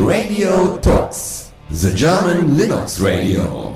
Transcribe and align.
Radio 0.00 0.76
Talks, 0.78 1.52
the 1.70 1.90
German 1.94 2.56
Linux 2.56 3.00
Radio. 3.00 3.74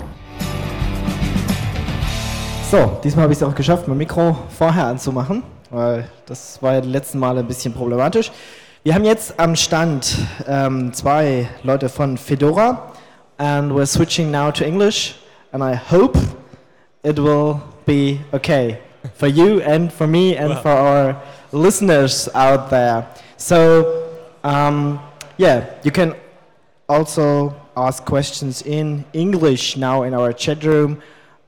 So, 2.71 2.99
diesmal 3.02 3.23
habe 3.23 3.33
ich 3.33 3.39
es 3.39 3.42
auch 3.42 3.55
geschafft, 3.55 3.87
mein 3.89 3.99
Mikro 3.99 4.36
vorher 4.58 4.86
anzumachen, 4.86 5.42
weil 5.70 6.08
das 6.26 6.60
war 6.60 6.75
ja 6.75 6.81
die 6.81 6.89
letzten 6.91 7.18
Male 7.18 7.41
ein 7.41 7.46
bisschen 7.46 7.73
problematisch. 7.73 8.32
Wir 8.82 8.95
haben 8.95 9.04
jetzt 9.04 9.39
am 9.39 9.54
Stand 9.54 10.16
ähm, 10.46 10.93
zwei 10.93 11.48
Leute 11.62 11.89
von 11.89 12.19
Fedora 12.19 12.93
and 13.39 13.73
we're 13.73 13.87
switching 13.87 14.30
now 14.30 14.50
to 14.50 14.64
English 14.64 15.14
and 15.53 15.62
I 15.62 15.77
hope 15.91 16.19
it 17.05 17.19
will 17.19 17.61
be 17.87 18.19
okay 18.32 18.79
for 19.14 19.29
you 19.29 19.61
and 19.61 19.93
for 19.93 20.07
me 20.07 20.37
and 20.37 20.50
Well. 20.50 20.62
for 20.62 20.71
our 20.73 21.16
listeners 21.53 22.29
out 22.35 22.71
there. 22.71 23.07
So, 23.37 23.87
um, 24.43 24.98
yeah, 25.39 25.64
you 25.82 25.90
can 25.90 26.14
also 26.89 27.54
ask 27.76 28.04
questions 28.04 28.62
in 28.62 29.04
English 29.12 29.76
now 29.76 30.03
in 30.03 30.12
our 30.14 30.32
chat 30.32 30.64
room 30.64 31.00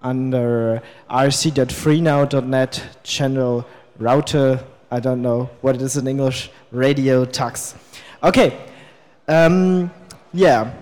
under 0.02 0.80
irc.freenode.net 1.10 2.82
channel 3.02 3.66
router. 3.98 4.60
I 4.90 5.00
don't 5.00 5.22
know 5.22 5.50
what 5.60 5.74
it 5.76 5.82
is 5.82 5.96
in 5.96 6.06
English. 6.06 6.50
Radio 6.72 7.24
tux. 7.24 7.74
Okay. 8.22 8.56
Um, 9.28 9.90
yeah. 10.32 10.72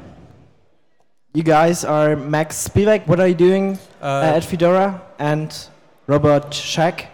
You 1.34 1.42
guys 1.42 1.84
are 1.84 2.16
Max 2.16 2.68
Spevack. 2.68 3.06
What 3.06 3.20
are 3.20 3.28
you 3.28 3.34
doing 3.34 3.78
Uh, 4.02 4.36
at 4.36 4.44
Fedora? 4.44 5.00
And 5.18 5.54
Robert 6.06 6.50
Scheck. 6.52 7.06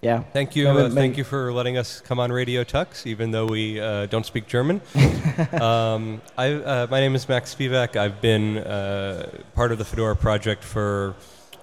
Yeah. 0.00 0.22
Thank 0.32 0.54
you. 0.54 0.68
Uh, 0.68 0.90
thank 0.90 1.16
you 1.16 1.24
for 1.24 1.52
letting 1.52 1.76
us 1.76 2.00
come 2.00 2.20
on 2.20 2.30
Radio 2.30 2.62
Tux, 2.62 3.04
even 3.04 3.32
though 3.32 3.46
we 3.46 3.80
uh, 3.80 4.06
don't 4.06 4.24
speak 4.24 4.46
German. 4.46 4.80
um, 5.60 6.22
I, 6.36 6.52
uh, 6.52 6.86
my 6.88 7.00
name 7.00 7.16
is 7.16 7.28
Max 7.28 7.52
Spevack. 7.52 7.96
I've 7.96 8.20
been 8.20 8.58
uh, 8.58 9.28
part 9.56 9.72
of 9.72 9.78
the 9.78 9.84
Fedora 9.84 10.14
project 10.14 10.62
for 10.62 11.16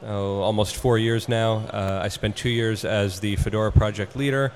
oh, 0.03 0.42
almost 0.42 0.75
four 0.75 0.97
years 0.97 1.30
now. 1.30 1.59
Uh, 1.72 2.02
I 2.03 2.09
spent 2.09 2.36
two 2.36 2.50
years 2.50 2.83
as 2.83 3.22
the 3.22 3.38
Fedora 3.38 3.72
project 3.72 4.17
leader, 4.17 4.52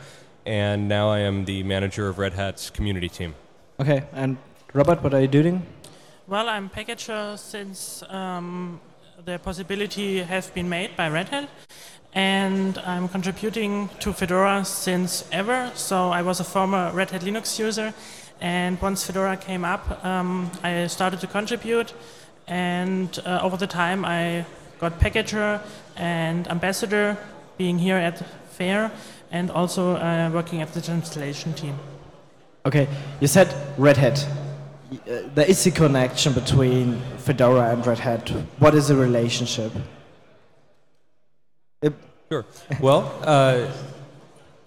and 0.46 0.90
now 0.90 1.10
I 1.10 1.20
am 1.20 1.46
the 1.46 1.64
manager 1.64 2.10
of 2.10 2.20
Red 2.20 2.34
Hat's 2.34 2.70
community 2.70 3.08
team. 3.08 3.34
Okay. 3.80 4.04
And 4.12 4.36
Robert, 4.74 5.02
what 5.02 5.14
are 5.14 5.22
you 5.22 5.30
doing? 5.30 5.66
Well, 6.28 6.50
I'm 6.50 6.70
packager 6.70 7.40
since 7.40 8.04
um, 8.10 8.82
the 9.24 9.40
possibility 9.40 10.22
has 10.22 10.50
been 10.50 10.68
made 10.68 10.98
by 10.98 11.10
Red 11.10 11.30
Hat, 11.30 11.50
and 12.14 12.78
I'm 12.80 13.08
contributing 13.08 13.90
to 14.00 14.14
Fedora 14.14 14.66
since 14.66 15.26
ever. 15.32 15.72
So 15.76 16.10
I 16.10 16.22
was 16.22 16.40
a 16.40 16.44
former 16.44 16.92
Red 16.92 17.12
Hat 17.12 17.22
Linux 17.22 17.60
user, 17.60 17.94
and 18.42 18.82
once 18.82 19.06
Fedora 19.06 19.38
came 19.38 19.66
up, 19.66 20.04
um, 20.04 20.50
I 20.64 20.88
started 20.88 21.20
to 21.22 21.28
contribute, 21.28 21.94
and 22.48 23.20
uh, 23.26 23.40
over 23.44 23.58
the 23.58 23.68
time 23.68 24.06
I 24.06 24.46
got 24.80 25.00
packager 25.00 25.62
and 25.96 26.48
ambassador, 26.48 27.18
being 27.58 27.78
here 27.78 27.98
at 27.98 28.24
Fair, 28.52 28.92
and 29.32 29.52
also 29.52 29.96
uh, 29.96 30.30
working 30.34 30.62
at 30.62 30.74
the 30.74 30.82
translation 30.82 31.54
team. 31.54 31.78
Okay, 32.66 32.88
you 33.22 33.28
said 33.28 33.54
Red 33.78 33.98
Hat. 33.98 34.28
Uh, 34.92 35.22
there 35.36 35.46
is 35.46 35.66
a 35.68 35.72
connection 35.72 36.34
between 36.34 37.00
Fedora 37.20 37.72
and 37.72 37.86
Red 37.86 38.00
Hat. 38.00 38.30
What 38.58 38.74
is 38.76 38.88
the 38.88 38.96
relationship? 38.96 39.72
Sure. 42.30 42.46
Well, 42.80 43.12
uh, 43.24 43.72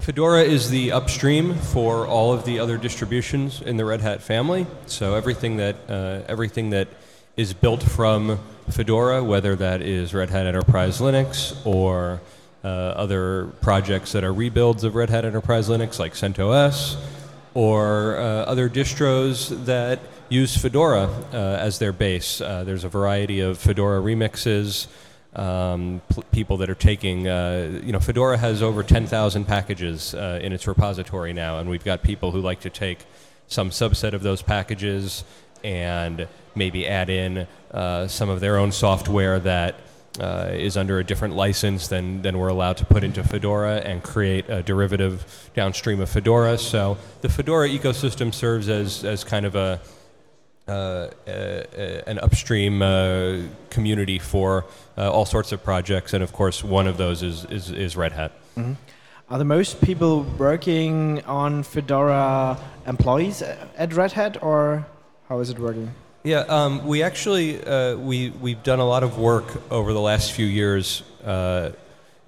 Fedora 0.00 0.42
is 0.42 0.68
the 0.70 0.90
upstream 0.90 1.54
for 1.54 2.08
all 2.08 2.32
of 2.32 2.44
the 2.44 2.58
other 2.58 2.76
distributions 2.76 3.62
in 3.62 3.76
the 3.76 3.84
Red 3.84 4.00
Hat 4.00 4.20
family. 4.20 4.66
So 4.86 5.14
everything 5.14 5.58
that 5.58 5.76
uh, 5.88 6.22
everything 6.26 6.70
that 6.70 6.88
is 7.36 7.52
built 7.54 7.84
from 7.84 8.40
Fedora, 8.68 9.22
whether 9.22 9.54
that 9.54 9.80
is 9.80 10.12
Red 10.12 10.30
Hat 10.30 10.44
Enterprise 10.44 10.98
Linux 10.98 11.54
or 11.64 12.20
uh, 12.64 12.66
other 12.66 13.46
projects 13.60 14.10
that 14.10 14.24
are 14.24 14.32
rebuilds 14.32 14.82
of 14.82 14.96
Red 14.96 15.10
Hat 15.10 15.24
Enterprise 15.24 15.68
Linux, 15.68 16.00
like 16.00 16.14
CentOS, 16.14 16.96
or 17.54 18.16
uh, 18.16 18.22
other 18.22 18.68
distros 18.68 19.66
that 19.66 20.00
use 20.28 20.56
Fedora 20.56 21.08
uh, 21.32 21.36
as 21.36 21.78
their 21.78 21.92
base. 21.92 22.40
Uh, 22.40 22.64
there's 22.64 22.82
a 22.82 22.88
variety 22.88 23.38
of 23.38 23.56
Fedora 23.56 24.00
remixes 24.00 24.88
um, 25.34 26.02
pl- 26.08 26.24
people 26.32 26.56
that 26.58 26.68
are 26.68 26.74
taking, 26.74 27.26
uh, 27.26 27.80
you 27.82 27.92
know, 27.92 28.00
Fedora 28.00 28.36
has 28.36 28.62
over 28.62 28.82
10,000 28.82 29.44
packages 29.44 30.14
uh, 30.14 30.38
in 30.42 30.52
its 30.52 30.66
repository 30.66 31.32
now, 31.32 31.58
and 31.58 31.68
we've 31.70 31.84
got 31.84 32.02
people 32.02 32.32
who 32.32 32.40
like 32.40 32.60
to 32.60 32.70
take 32.70 32.98
some 33.46 33.70
subset 33.70 34.12
of 34.12 34.22
those 34.22 34.42
packages 34.42 35.24
and 35.64 36.26
maybe 36.54 36.86
add 36.86 37.08
in 37.08 37.46
uh, 37.70 38.06
some 38.06 38.28
of 38.28 38.40
their 38.40 38.56
own 38.56 38.72
software 38.72 39.38
that 39.38 39.76
uh, 40.20 40.50
is 40.52 40.76
under 40.76 40.98
a 40.98 41.04
different 41.04 41.34
license 41.34 41.88
than, 41.88 42.20
than 42.22 42.38
we're 42.38 42.48
allowed 42.48 42.76
to 42.76 42.84
put 42.84 43.02
into 43.02 43.22
Fedora 43.24 43.76
and 43.76 44.02
create 44.02 44.48
a 44.50 44.62
derivative 44.62 45.50
downstream 45.54 46.00
of 46.00 46.10
Fedora. 46.10 46.58
So 46.58 46.98
the 47.22 47.30
Fedora 47.30 47.68
ecosystem 47.68 48.34
serves 48.34 48.68
as, 48.68 49.04
as 49.04 49.24
kind 49.24 49.46
of 49.46 49.54
a, 49.54 49.80
uh, 50.68 51.08
uh, 51.26 51.30
an 52.06 52.18
upstream 52.20 52.82
uh, 52.82 53.38
community 53.70 54.18
for 54.18 54.64
uh, 54.96 55.10
all 55.10 55.24
sorts 55.24 55.52
of 55.52 55.62
projects, 55.64 56.12
and 56.12 56.22
of 56.22 56.32
course, 56.32 56.62
one 56.62 56.86
of 56.86 56.96
those 56.96 57.22
is, 57.22 57.44
is, 57.46 57.70
is 57.70 57.96
Red 57.96 58.12
Hat. 58.12 58.32
Are 59.28 59.38
the 59.38 59.44
most 59.44 59.80
people 59.80 60.24
working 60.38 61.24
on 61.24 61.62
Fedora 61.62 62.58
employees 62.86 63.42
at 63.42 63.94
Red 63.94 64.12
Hat, 64.12 64.42
or 64.42 64.86
how 65.28 65.40
is 65.40 65.50
it 65.50 65.58
working? 65.58 65.90
Yeah, 66.22 66.40
um, 66.40 66.86
we 66.86 67.02
actually 67.02 67.64
uh, 67.64 67.96
we 67.96 68.30
we've 68.30 68.62
done 68.62 68.78
a 68.78 68.86
lot 68.86 69.02
of 69.02 69.18
work 69.18 69.60
over 69.72 69.92
the 69.92 70.00
last 70.00 70.32
few 70.32 70.46
years 70.46 71.02
uh, 71.24 71.72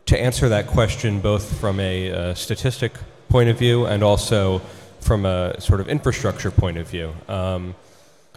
to 0.07 0.21
answer 0.21 0.49
that 0.49 0.67
question, 0.67 1.21
both 1.21 1.61
from 1.61 1.79
a 1.79 2.11
uh, 2.11 2.35
statistic 2.35 2.93
point 3.29 3.51
of 3.51 3.59
view 3.59 3.87
and 3.87 4.03
also 4.03 4.61
from 5.01 5.27
a 5.27 5.61
sort 5.61 5.81
of 5.81 5.89
infrastructure 5.89 6.51
point 6.51 6.79
of 6.79 6.89
view. 6.89 7.13
Um, 7.29 7.75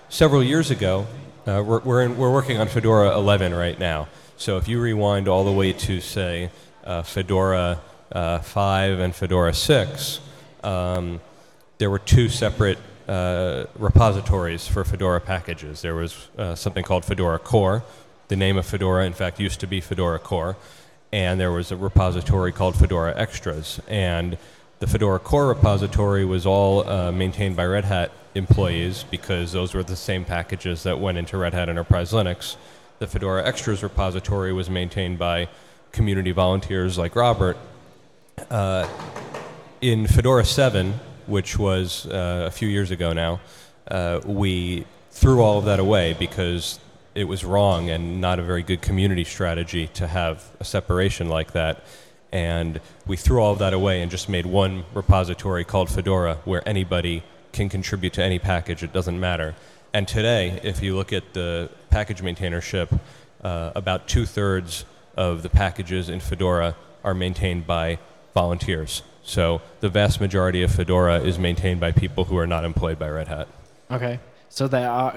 several 0.09 0.44
years 0.44 0.72
ago, 0.72 1.07
uh, 1.45 1.63
we're 1.66 1.79
we're, 1.79 2.01
in, 2.03 2.18
we're 2.18 2.31
working 2.31 2.57
on 2.57 2.68
Fedora 2.68 3.16
11 3.16 3.53
right 3.53 3.79
now. 3.79 4.07
So 4.38 4.57
if 4.57 4.68
you 4.68 4.79
rewind 4.79 5.28
all 5.28 5.44
the 5.44 5.51
way 5.51 5.73
to 5.73 6.00
say 6.00 6.51
uh, 6.84 7.01
Fedora 7.01 7.79
uh, 8.12 8.40
5 8.40 9.00
and 9.00 9.13
Fedora 9.13 9.53
6. 9.53 10.19
Um, 10.63 11.19
there 11.78 11.90
were 11.90 12.00
two 12.00 12.29
separate 12.29 12.79
uh, 13.07 13.66
repositories 13.78 14.67
for 14.67 14.84
Fedora 14.84 15.22
packages. 15.22 15.81
There 15.81 15.96
was 15.96 16.29
uh, 16.38 16.56
something 16.56 16.84
called 16.84 17.06
Fedora 17.06 17.40
Core. 17.40 17.84
The 18.29 18.35
name 18.35 18.57
of 18.57 18.66
Fedora, 18.66 19.06
in 19.06 19.13
fact, 19.13 19.40
used 19.40 19.59
to 19.62 19.67
be 19.67 19.81
Fedora 19.81 20.19
Core. 20.19 20.57
And 21.12 21.40
there 21.40 21.51
was 21.51 21.72
a 21.72 21.78
repository 21.78 22.51
called 22.51 22.75
Fedora 22.75 23.13
Extras. 23.16 23.79
And 23.88 24.38
the 24.79 24.88
Fedora 24.88 25.19
Core 25.19 25.47
repository 25.47 26.23
was 26.23 26.45
all 26.45 26.88
uh, 26.88 27.11
maintained 27.11 27.55
by 27.55 27.65
Red 27.65 27.85
Hat 27.85 28.11
employees 28.35 29.03
because 29.09 29.51
those 29.51 29.73
were 29.73 29.83
the 29.83 29.95
same 29.95 30.23
packages 30.23 30.83
that 30.83 30.99
went 30.99 31.17
into 31.17 31.38
Red 31.38 31.53
Hat 31.53 31.67
Enterprise 31.67 32.11
Linux. 32.11 32.57
The 32.99 33.07
Fedora 33.07 33.45
Extras 33.45 33.81
repository 33.81 34.53
was 34.53 34.69
maintained 34.69 35.17
by 35.17 35.47
community 35.91 36.31
volunteers 36.31 36.97
like 36.97 37.16
Robert. 37.16 37.57
Uh, 38.51 38.87
in 39.81 40.05
Fedora 40.05 40.45
7, 40.45 40.93
which 41.25 41.57
was 41.57 42.05
uh, 42.07 42.45
a 42.47 42.51
few 42.51 42.67
years 42.67 42.91
ago 42.91 43.13
now, 43.13 43.39
uh, 43.89 44.19
we 44.25 44.85
threw 45.09 45.41
all 45.41 45.57
of 45.57 45.66
that 45.66 45.79
away 45.79 46.13
because 46.13 46.79
it 47.16 47.23
was 47.23 47.43
wrong 47.43 47.89
and 47.89 48.21
not 48.21 48.37
a 48.37 48.43
very 48.43 48.61
good 48.61 48.81
community 48.81 49.23
strategy 49.23 49.87
to 49.87 50.05
have 50.05 50.43
a 50.59 50.63
separation 50.63 51.29
like 51.29 51.53
that. 51.53 51.83
And 52.31 52.81
we 53.05 53.15
threw 53.15 53.41
all 53.41 53.53
of 53.53 53.59
that 53.59 53.73
away 53.73 54.01
and 54.01 54.11
just 54.11 54.27
made 54.27 54.45
one 54.45 54.83
repository 54.93 55.63
called 55.63 55.89
Fedora 55.89 56.39
where 56.45 56.67
anybody 56.67 57.23
can 57.53 57.69
contribute 57.69 58.13
to 58.13 58.23
any 58.23 58.40
package, 58.40 58.84
it 58.84 58.93
doesn't 58.93 59.19
matter. 59.19 59.55
And 59.93 60.07
today, 60.07 60.59
if 60.63 60.84
you 60.84 60.96
look 60.96 61.13
at 61.13 61.34
the 61.34 61.69
package 61.90 62.22
maintainership, 62.22 62.99
uh, 63.43 63.72
about 63.75 64.07
two 64.07 64.25
thirds 64.25 64.85
of 65.16 65.41
the 65.41 65.49
packages 65.49 66.09
in 66.09 66.19
Fedora 66.19 66.75
are 67.03 67.13
maintained 67.13 67.66
by 67.66 67.97
volunteers. 68.34 69.02
So 69.23 69.61
the 69.79 69.90
vast 69.90 70.22
majority 70.22 70.61
of 70.63 70.72
Fedora 70.72 71.19
is 71.19 71.40
maintained 71.40 71.79
by 71.79 71.91
people 71.91 72.25
who 72.25 72.37
are 72.37 72.47
not 72.47 72.63
employed 72.63 72.99
by 72.99 73.09
Red 73.09 73.28
Hat. 73.28 73.47
Okay. 73.90 74.19
So 74.49 74.67
there 74.67 74.90
are, 74.90 75.16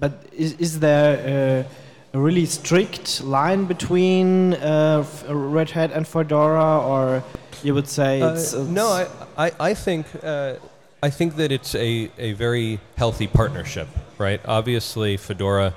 but 0.00 0.26
is, 0.32 0.54
is 0.54 0.80
there 0.80 1.66
a, 2.12 2.18
really 2.18 2.46
strict 2.46 3.22
line 3.22 3.64
between 3.64 4.54
uh, 4.54 5.04
Red 5.28 5.70
Hat 5.70 5.92
and 5.92 6.06
Fedora, 6.06 6.78
or 6.80 7.22
you 7.62 7.74
would 7.74 7.88
say 7.88 8.20
it's, 8.20 8.54
Uh, 8.54 8.60
it's 8.60 8.68
no, 8.68 8.86
I, 8.88 9.06
I, 9.46 9.52
I 9.60 9.74
think 9.74 10.06
uh, 10.22 10.54
I 11.02 11.10
think 11.10 11.36
that 11.36 11.50
it's 11.50 11.74
a, 11.74 12.10
a 12.18 12.32
very 12.32 12.78
healthy 12.96 13.26
partnership, 13.26 13.88
right? 14.18 14.40
Obviously, 14.44 15.16
Fedora 15.16 15.74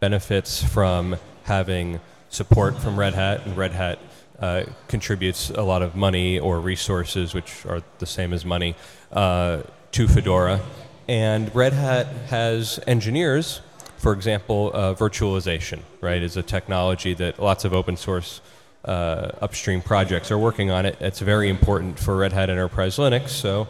benefits 0.00 0.62
from 0.62 1.16
having 1.44 2.00
support 2.30 2.76
from 2.78 2.98
Red 2.98 3.14
Hat, 3.14 3.46
and 3.46 3.56
Red 3.56 3.72
Hat 3.72 3.98
uh, 4.40 4.64
contributes 4.88 5.50
a 5.50 5.62
lot 5.62 5.82
of 5.82 5.94
money 5.94 6.38
or 6.38 6.60
resources, 6.60 7.32
which 7.32 7.64
are 7.64 7.82
the 7.98 8.06
same 8.06 8.32
as 8.32 8.44
money, 8.44 8.74
uh, 9.12 9.62
to 9.92 10.08
Fedora. 10.08 10.60
And 11.08 11.54
Red 11.54 11.72
Hat 11.72 12.06
has 12.28 12.80
engineers, 12.86 13.60
for 14.06 14.12
example, 14.12 14.70
uh, 14.72 14.94
virtualization, 14.94 15.80
right, 16.00 16.22
is 16.22 16.36
a 16.36 16.42
technology 16.44 17.12
that 17.14 17.40
lots 17.40 17.64
of 17.64 17.74
open 17.74 17.96
source 17.96 18.40
uh, 18.84 19.32
upstream 19.40 19.80
projects 19.80 20.30
are 20.30 20.38
working 20.38 20.70
on 20.70 20.86
it. 20.86 20.96
It's 21.00 21.18
very 21.18 21.48
important 21.48 21.98
for 21.98 22.16
Red 22.16 22.32
Hat 22.32 22.48
Enterprise 22.48 22.98
Linux. 22.98 23.30
So 23.30 23.66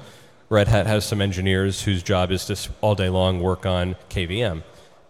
Red 0.51 0.69
Hat 0.69 0.87
has 0.87 1.07
some 1.07 1.23
engineers 1.23 1.85
whose 1.85 2.03
job 2.03 2.31
is 2.31 2.45
to 2.45 2.71
all 2.83 2.95
day 2.95 3.09
long 3.09 3.41
work 3.41 3.65
on 3.65 3.97
KVM. 4.11 4.63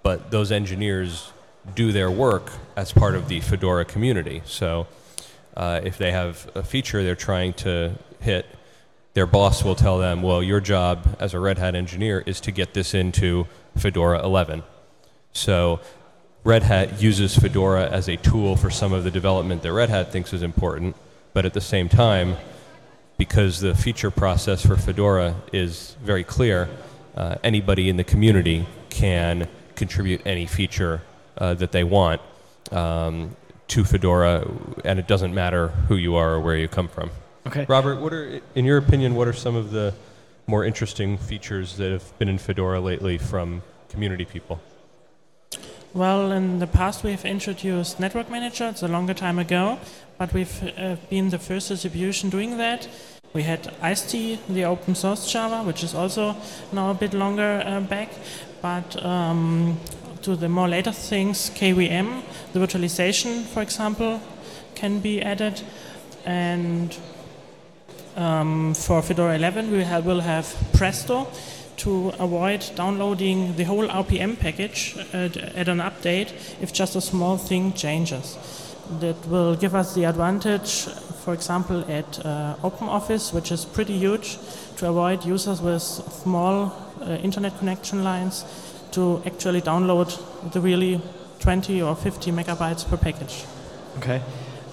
But 0.05 0.31
those 0.31 0.53
engineers 0.53 1.33
do 1.75 1.91
their 1.91 2.09
work 2.09 2.53
as 2.77 2.93
part 2.93 3.17
of 3.17 3.27
the 3.27 3.41
Fedora 3.41 3.85
community. 3.85 4.43
So 4.45 4.87
uh, 5.57 5.81
if 5.83 5.99
they 5.99 6.13
have 6.13 6.49
a 6.55 6.63
feature 6.63 7.03
they're 7.03 7.17
trying 7.17 7.55
to 7.55 7.95
hit, 8.21 8.47
their 9.15 9.27
boss 9.27 9.65
will 9.65 9.75
tell 9.75 9.99
them, 9.99 10.23
well, 10.23 10.41
your 10.41 10.61
job 10.61 11.17
as 11.19 11.35
a 11.35 11.41
Red 11.41 11.59
Hat 11.59 11.75
engineer 11.75 12.23
is 12.27 12.41
to 12.43 12.53
get 12.53 12.75
this 12.75 12.95
into 12.95 13.49
Fedora 13.77 14.23
11. 14.23 14.63
So 15.37 15.81
Red 16.45 16.63
Hat 16.63 17.03
uses 17.03 17.37
Fedora 17.37 17.89
as 17.89 18.09
a 18.09 18.17
tool 18.17 18.57
for 18.57 18.71
some 18.71 18.93
of 18.93 19.05
the 19.05 19.11
development 19.11 19.63
that 19.63 19.73
Red 19.73 19.91
Hat 19.91 20.11
thinks 20.11 20.33
is 20.33 20.43
important, 20.43 20.97
but 21.35 21.45
at 21.45 21.53
the 21.53 21.61
same 21.61 21.89
time, 21.89 22.37
because 23.19 23.61
the 23.61 23.75
feature 23.75 24.11
process 24.11 24.65
for 24.65 24.77
Fedora 24.77 25.35
is 25.53 25.97
very 26.03 26.25
clear, 26.25 26.69
uh, 27.17 27.37
anybody 27.45 27.89
in 27.89 27.97
the 27.97 28.05
community 28.05 28.67
can 28.91 29.49
contribute 29.75 30.23
any 30.25 30.47
feature 30.47 31.03
uh, 31.39 31.53
that 31.55 31.73
they 31.73 31.85
want 31.85 32.21
um, 32.73 33.37
to 33.69 33.85
Fedora, 33.85 34.49
and 34.85 34.99
it 34.99 35.07
doesn't 35.07 35.35
matter 35.35 35.69
who 35.89 35.97
you 35.97 36.15
are 36.15 36.35
or 36.35 36.41
where 36.41 36.57
you 36.57 36.69
come 36.69 36.89
from. 36.89 37.11
Okay. 37.47 37.67
Robert, 37.69 38.01
what 38.01 38.13
are, 38.13 38.41
in 38.55 38.65
your 38.65 38.79
opinion, 38.79 39.15
what 39.15 39.29
are 39.29 39.33
some 39.33 39.55
of 39.55 39.71
the 39.71 39.95
more 40.47 40.65
interesting 40.65 41.19
features 41.19 41.77
that 41.77 41.93
have 41.93 42.19
been 42.19 42.29
in 42.29 42.39
Fedora 42.39 42.81
lately 42.81 43.19
from 43.19 43.63
community 43.89 44.25
people? 44.25 44.61
Well, 45.97 46.31
in 46.31 46.59
the 46.59 46.67
past 46.67 47.05
we've 47.05 47.25
introduced 47.25 47.99
Network 47.99 48.31
Manager. 48.31 48.69
It's 48.69 48.83
a 48.83 48.87
longer 48.87 49.15
time 49.15 49.39
ago, 49.39 49.79
but 50.19 50.31
we've 50.35 50.63
uh, 50.77 50.97
been 51.09 51.31
the 51.31 51.39
first 51.39 51.71
distribution 51.71 52.29
doing 52.29 52.59
that. 52.59 52.87
We 53.33 53.45
had 53.45 53.63
IcedTea, 53.81 54.41
the 54.47 54.65
open 54.65 54.95
source 54.95 55.27
Java, 55.33 55.63
which 55.63 55.83
is 55.83 55.95
also 55.95 56.37
now 56.71 56.91
a 56.91 56.95
bit 56.95 57.15
longer 57.15 57.63
uh, 57.65 57.81
back. 57.81 58.11
But 58.61 59.03
um, 59.03 59.81
to 60.21 60.37
the 60.37 60.51
more 60.51 60.69
later 60.69 60.93
things, 60.93 61.49
KVM, 61.49 62.21
the 62.53 62.61
virtualization, 62.61 63.45
for 63.45 63.63
example, 63.63 64.21
can 64.75 65.01
be 65.01 65.23
added. 65.23 65.63
And 66.27 66.95
um, 68.17 68.75
for 68.75 69.01
Fedora 69.01 69.37
11, 69.37 69.73
we 69.73 69.83
have, 69.83 70.05
will 70.05 70.21
have 70.21 70.55
Presto 70.75 71.27
to 71.79 72.09
avoid 72.19 72.65
downloading 72.75 73.57
the 73.57 73.65
whole 73.65 73.87
RPM 73.87 74.39
package 74.39 74.97
at, 75.13 75.37
at 75.37 75.69
an 75.69 75.79
update 75.79 76.33
if 76.61 76.73
just 76.73 76.97
a 76.97 77.01
small 77.01 77.37
thing 77.37 77.73
changes. 77.73 78.37
That 79.01 79.17
will 79.27 79.57
give 79.57 79.75
us 79.75 79.95
the 79.95 80.05
advantage, 80.05 80.85
for 81.25 81.35
example, 81.35 81.81
at 81.91 82.25
uh, 82.25 82.55
OpenOffice, 82.63 83.33
which 83.35 83.51
is 83.51 83.65
pretty 83.65 83.99
huge, 83.99 84.39
to 84.77 84.89
avoid 84.89 85.25
users 85.25 85.61
with 85.61 85.83
small 85.83 86.73
uh, 87.01 87.17
internet 87.23 87.59
connection 87.59 88.05
lines 88.05 88.45
to 88.93 89.21
actually 89.27 89.61
download 89.61 90.17
the 90.53 90.61
really 90.61 91.01
20 91.41 91.83
or 91.83 91.97
50 91.97 92.31
megabytes 92.31 92.89
per 92.89 92.97
package. 92.97 93.45
Okay. 93.99 94.23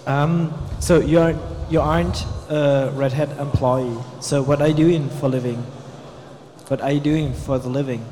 Um, 0.05 0.53
so 0.79 0.99
you 0.99 1.19
aren't 1.19 1.41
you 1.69 1.81
aren't 1.81 2.25
a 2.49 2.91
Red 2.93 3.13
Hat 3.13 3.29
employee. 3.39 3.97
So 4.19 4.43
what 4.43 4.61
are 4.61 4.67
you 4.67 4.73
doing 4.73 5.09
for 5.09 5.29
living? 5.29 5.63
What 6.67 6.81
are 6.81 6.91
you 6.91 6.99
doing 6.99 7.33
for 7.33 7.59
the 7.59 7.69
living? 7.69 8.05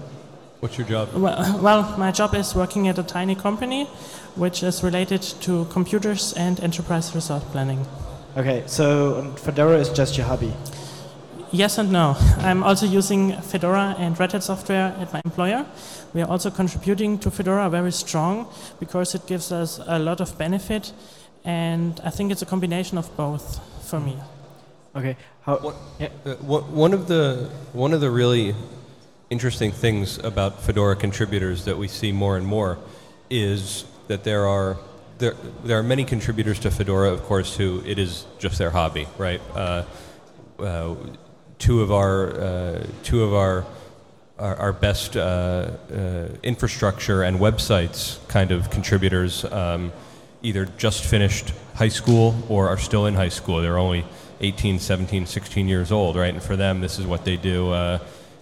What's 0.60 0.78
your 0.78 0.88
job? 0.88 1.14
Well, 1.14 1.60
well, 1.62 1.98
my 1.98 2.12
job 2.12 2.36
is 2.36 2.54
working 2.54 2.88
at 2.88 3.00
a 3.00 3.04
tiny 3.04 3.36
company 3.36 3.86
which 4.36 4.64
is 4.64 4.84
related 4.84 5.22
to 5.22 5.66
computers 5.66 6.34
and 6.34 6.60
enterprise 6.60 7.14
resource 7.16 7.44
planning. 7.52 7.86
Okay. 8.38 8.64
So 8.68 9.20
um, 9.20 9.36
Fedora 9.36 9.78
is 9.78 9.90
just 9.90 10.18
your 10.18 10.28
hobby. 10.28 10.54
Yes 11.52 11.78
and 11.78 11.92
no. 11.92 12.16
I'm 12.40 12.64
also 12.64 12.86
using 12.86 13.34
Fedora 13.42 13.96
and 13.98 14.18
Red 14.20 14.32
Hat 14.32 14.44
software 14.44 14.96
at 15.00 15.12
my 15.12 15.22
employer. 15.26 15.66
We 16.14 16.22
are 16.22 16.30
also 16.30 16.50
contributing 16.50 17.20
to 17.20 17.32
Fedora 17.32 17.70
very 17.70 17.92
strong 17.92 18.48
because 18.80 19.16
it 19.16 19.28
gives 19.28 19.52
us 19.52 19.80
a 19.86 20.00
lot 20.00 20.22
of 20.22 20.38
benefit, 20.38 20.94
and 21.44 22.00
I 22.04 22.10
think 22.10 22.32
it's 22.32 22.42
a 22.42 22.46
combination 22.46 22.98
of 22.98 23.16
both 23.18 23.60
for 23.90 24.00
me. 24.00 24.18
Okay. 24.96 25.18
How? 25.42 25.58
What- 25.58 25.76
Yeah. 26.00 26.10
Uh, 26.26 26.36
wha- 26.42 26.62
one 26.62 26.94
of 26.94 27.08
the 27.08 27.50
one 27.74 27.94
of 27.94 28.02
the 28.02 28.12
really 28.12 28.56
interesting 29.30 29.72
things 29.72 30.18
about 30.24 30.62
Fedora 30.62 30.96
contributors 30.96 31.66
that 31.66 31.78
we 31.78 31.88
see 31.88 32.12
more 32.12 32.38
and 32.38 32.46
more 32.46 32.78
is 33.30 33.86
that 34.08 34.24
there 34.24 34.48
are 34.48 34.78
there, 35.18 35.36
there 35.64 35.78
are 35.78 35.84
many 35.84 36.04
contributors 36.04 36.58
to 36.60 36.72
Fedora, 36.72 37.12
of 37.12 37.22
course, 37.24 37.56
who 37.56 37.84
it 37.86 38.00
is 38.00 38.26
just 38.40 38.58
their 38.58 38.72
hobby, 38.72 39.08
right? 39.20 39.40
Uh, 39.56 39.84
uh, 40.60 40.96
two 41.60 41.82
of 41.82 41.92
our 41.92 42.40
uh, 42.40 42.84
two 43.04 43.24
of 43.24 43.34
our 43.34 43.66
our, 44.40 44.56
our 44.58 44.74
best 44.74 45.16
uh, 45.16 45.20
uh, 45.22 46.28
infrastructure 46.44 47.22
and 47.24 47.40
websites 47.40 48.18
kind 48.28 48.52
of 48.52 48.70
contributors 48.72 49.46
um, 49.46 49.92
either 50.42 50.66
just 50.78 51.04
finished 51.04 51.54
high 51.76 51.90
school 51.90 52.36
or 52.50 52.68
are 52.68 52.78
still 52.78 53.06
in 53.06 53.14
high 53.16 53.30
school. 53.30 53.62
They're 53.62 53.78
only 53.78 54.04
18, 54.42 54.80
17, 54.80 55.26
16 55.26 55.68
years 55.68 55.92
old, 55.92 56.16
right? 56.16 56.34
And 56.34 56.44
for 56.44 56.56
them, 56.56 56.82
this 56.82 57.00
is 57.00 57.06
what 57.06 57.24
they 57.24 57.38
do 57.38 57.70
uh, 57.70 58.00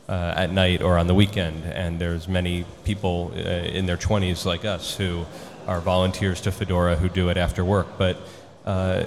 uh, 0.07 0.33
at 0.35 0.51
night 0.51 0.81
or 0.81 0.97
on 0.97 1.07
the 1.07 1.13
weekend. 1.13 1.63
And 1.65 1.99
there's 1.99 2.27
many 2.27 2.65
people 2.85 3.31
uh, 3.35 3.39
in 3.39 3.85
their 3.85 3.97
20s 3.97 4.45
like 4.45 4.65
us 4.65 4.95
who 4.95 5.25
are 5.67 5.81
volunteers 5.81 6.41
to 6.41 6.51
Fedora 6.51 6.95
who 6.95 7.09
do 7.09 7.29
it 7.29 7.37
after 7.37 7.63
work. 7.63 7.87
But 7.97 8.17
uh, 8.65 9.03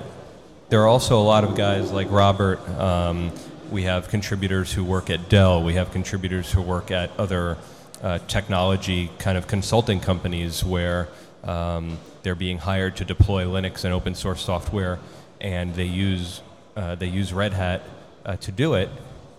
there 0.68 0.82
are 0.82 0.86
also 0.86 1.20
a 1.20 1.24
lot 1.24 1.44
of 1.44 1.56
guys 1.56 1.90
like 1.90 2.10
Robert. 2.10 2.60
Um, 2.78 3.32
we 3.70 3.84
have 3.84 4.08
contributors 4.08 4.72
who 4.72 4.84
work 4.84 5.10
at 5.10 5.28
Dell. 5.28 5.62
We 5.62 5.74
have 5.74 5.90
contributors 5.92 6.52
who 6.52 6.60
work 6.60 6.90
at 6.90 7.10
other 7.18 7.56
uh, 8.02 8.18
technology 8.28 9.10
kind 9.18 9.38
of 9.38 9.46
consulting 9.46 9.98
companies 9.98 10.62
where 10.62 11.08
um, 11.42 11.98
they're 12.22 12.34
being 12.34 12.58
hired 12.58 12.96
to 12.96 13.04
deploy 13.04 13.44
Linux 13.44 13.84
and 13.84 13.94
open 13.94 14.14
source 14.14 14.44
software, 14.44 14.98
and 15.40 15.74
they 15.74 15.84
use 15.84 16.42
uh, 16.76 16.94
they 16.94 17.06
use 17.06 17.32
Red 17.32 17.52
Hat 17.52 17.82
uh, 18.24 18.36
to 18.36 18.52
do 18.52 18.74
it. 18.74 18.88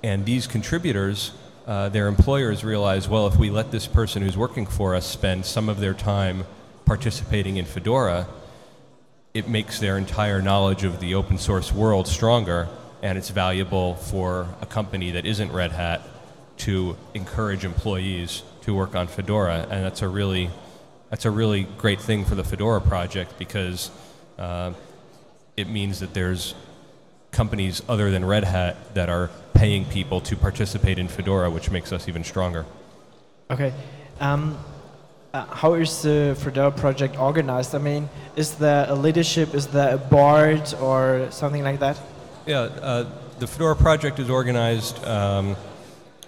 And 0.04 0.26
these 0.26 0.48
contributors, 0.48 1.32
uh, 1.66 1.90
their 1.90 2.08
employers 2.08 2.64
realize, 2.64 3.08
well, 3.08 3.28
if 3.28 3.38
we 3.38 3.50
let 3.50 3.72
this 3.72 3.88
person 3.88 4.22
who's 4.22 4.38
working 4.38 4.66
for 4.66 4.96
us 4.96 5.06
spend 5.06 5.46
some 5.46 5.70
of 5.70 5.80
their 5.80 5.94
time 5.94 6.46
participating 6.86 7.58
in 7.58 7.66
Fedora, 7.66 8.28
it 9.34 9.48
makes 9.48 9.80
their 9.80 9.98
entire 9.98 10.42
knowledge 10.42 10.84
of 10.84 11.00
the 11.00 11.16
open 11.16 11.38
source 11.38 11.72
world 11.72 12.08
stronger, 12.08 12.68
and 13.02 13.18
it's 13.18 13.30
valuable 13.30 13.96
for 13.96 14.48
a 14.62 14.66
company 14.66 15.12
that 15.12 15.26
isn't 15.26 15.52
Red 15.52 15.72
Hat 15.72 16.02
to 16.58 16.96
encourage 17.14 17.66
employees 17.66 18.44
to 18.62 18.74
work 18.74 18.96
on 18.96 19.08
Fedora, 19.08 19.68
and 19.70 19.84
that's 19.84 20.02
a 20.02 20.08
really 20.08 20.50
that's 21.10 21.26
a 21.26 21.32
really 21.32 21.68
great 21.78 22.02
thing 22.02 22.26
for 22.26 22.34
the 22.34 22.44
Fedora 22.44 22.82
project 22.82 23.38
because 23.38 23.92
uh, 24.40 24.74
it 25.56 25.70
means 25.70 26.00
that 26.00 26.14
there's 26.16 26.56
companies 27.34 27.82
other 27.90 28.12
than 28.12 28.24
Red 28.24 28.44
Hat 28.44 28.94
that 28.94 29.10
are 29.10 29.30
paying 29.54 29.86
people 29.86 30.22
to 30.22 30.36
participate 30.36 30.98
in 31.00 31.08
Fedora, 31.08 31.50
which 31.50 31.70
makes 31.72 31.92
us 31.92 32.08
even 32.08 32.24
stronger. 32.24 32.66
Okay. 33.50 33.74
Um, 34.20 34.58
uh, 35.34 35.46
how 35.46 35.74
is 35.74 36.04
the 36.04 36.38
Fedora 36.40 36.72
project 36.72 37.18
organized? 37.20 37.74
I 37.74 37.80
mean, 37.80 38.10
is 38.36 38.56
there 38.56 38.86
a 38.88 38.96
leadership? 38.96 39.54
Is 39.56 39.68
there 39.68 39.96
a 39.96 39.98
board 39.98 40.74
or 40.80 41.28
something 41.32 41.64
like 41.64 41.80
that? 41.80 42.00
Yeah, 42.46 42.60
uh, 42.60 43.06
the 43.40 43.48
Fedora 43.48 43.76
project 43.76 44.20
is 44.20 44.30
organized 44.30 45.04
um, 45.06 45.56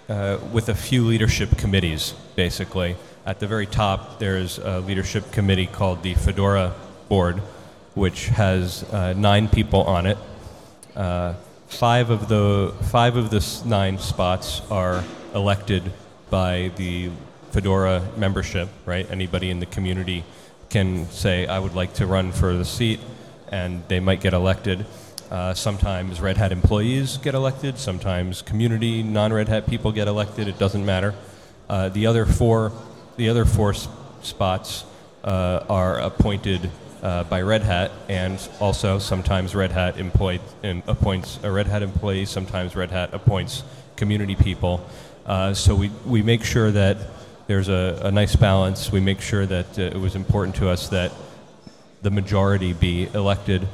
uh, 0.08 0.38
with 0.52 0.68
a 0.68 0.74
few 0.74 1.04
leadership 1.04 1.56
committees, 1.56 2.14
basically. 2.34 2.96
At 3.24 3.38
the 3.40 3.46
very 3.46 3.66
top, 3.66 4.18
there's 4.18 4.58
a 4.58 4.80
leadership 4.80 5.30
committee 5.32 5.66
called 5.66 6.02
the 6.02 6.14
Fedora 6.14 6.74
Board, 7.08 7.38
which 7.94 8.28
has 8.28 8.82
uh, 8.92 9.12
nine 9.14 9.48
people 9.48 9.82
on 9.82 10.06
it. 10.06 10.18
Uh, 10.96 11.34
five 11.68 12.10
of 12.10 12.28
the 12.28 12.72
five 12.90 13.16
of 13.16 13.30
the 13.30 13.44
nine 13.66 13.98
spots 13.98 14.62
are 14.70 15.04
elected 15.34 15.92
by 16.30 16.70
the 16.76 17.10
Fedora 17.50 18.02
membership. 18.16 18.68
Right, 18.86 19.06
anybody 19.10 19.50
in 19.50 19.60
the 19.60 19.66
community 19.66 20.24
can 20.70 21.08
say, 21.10 21.46
"I 21.46 21.58
would 21.58 21.74
like 21.74 21.92
to 21.94 22.06
run 22.06 22.32
for 22.32 22.54
the 22.54 22.64
seat," 22.64 23.00
and 23.52 23.82
they 23.88 24.00
might 24.00 24.20
get 24.20 24.32
elected. 24.32 24.86
Uh, 25.30 25.52
sometimes 25.54 26.20
Red 26.20 26.36
Hat 26.36 26.52
employees 26.52 27.18
get 27.18 27.34
elected. 27.34 27.78
Sometimes 27.78 28.42
community 28.42 29.02
non-Red 29.02 29.48
Hat 29.48 29.66
people 29.66 29.92
get 29.92 30.08
elected. 30.08 30.48
It 30.48 30.58
doesn't 30.58 30.86
matter. 30.86 31.14
Uh, 31.68 31.88
the 31.88 32.06
other 32.06 32.24
four, 32.24 32.72
the 33.16 33.28
other 33.28 33.44
four 33.44 33.70
s- 33.70 33.88
spots 34.22 34.84
uh, 35.24 35.64
are 35.68 35.98
appointed 35.98 36.70
uh, 37.02 37.24
by 37.24 37.42
Red 37.42 37.62
Hat, 37.62 37.90
and 38.08 38.38
also 38.60 38.98
sometimes 38.98 39.54
Red 39.54 39.72
Hat 39.72 39.98
employed, 39.98 40.40
em- 40.62 40.82
appoints 40.86 41.38
a 41.42 41.50
Red 41.50 41.66
Hat 41.66 41.82
employee. 41.82 42.26
Sometimes 42.26 42.74
Red 42.74 42.90
Hat 42.90 43.10
appoints 43.12 43.62
community 43.96 44.34
people. 44.34 44.84
Uh, 45.24 45.54
so 45.54 45.74
we, 45.74 45.90
we 46.04 46.22
make 46.22 46.44
sure 46.44 46.70
that 46.70 46.96
there's 47.46 47.68
a, 47.68 48.00
a 48.04 48.10
nice 48.10 48.36
balance. 48.36 48.90
We 48.90 49.00
make 49.00 49.20
sure 49.20 49.46
that 49.46 49.78
uh, 49.78 49.82
it 49.82 50.00
was 50.00 50.14
important 50.14 50.56
to 50.56 50.68
us 50.68 50.88
that 50.88 51.12
the 52.02 52.10
majority 52.10 52.72
be 52.72 53.08
elected 53.14 53.66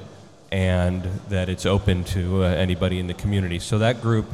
and 0.50 1.02
that 1.29 1.49
it's 1.49 1.64
open 1.64 2.05
to 2.05 2.45
uh, 2.45 2.49
anybody 2.49 2.99
in 2.99 3.07
the 3.07 3.14
community. 3.14 3.59
So 3.59 3.79
that 3.79 4.02
group 4.02 4.26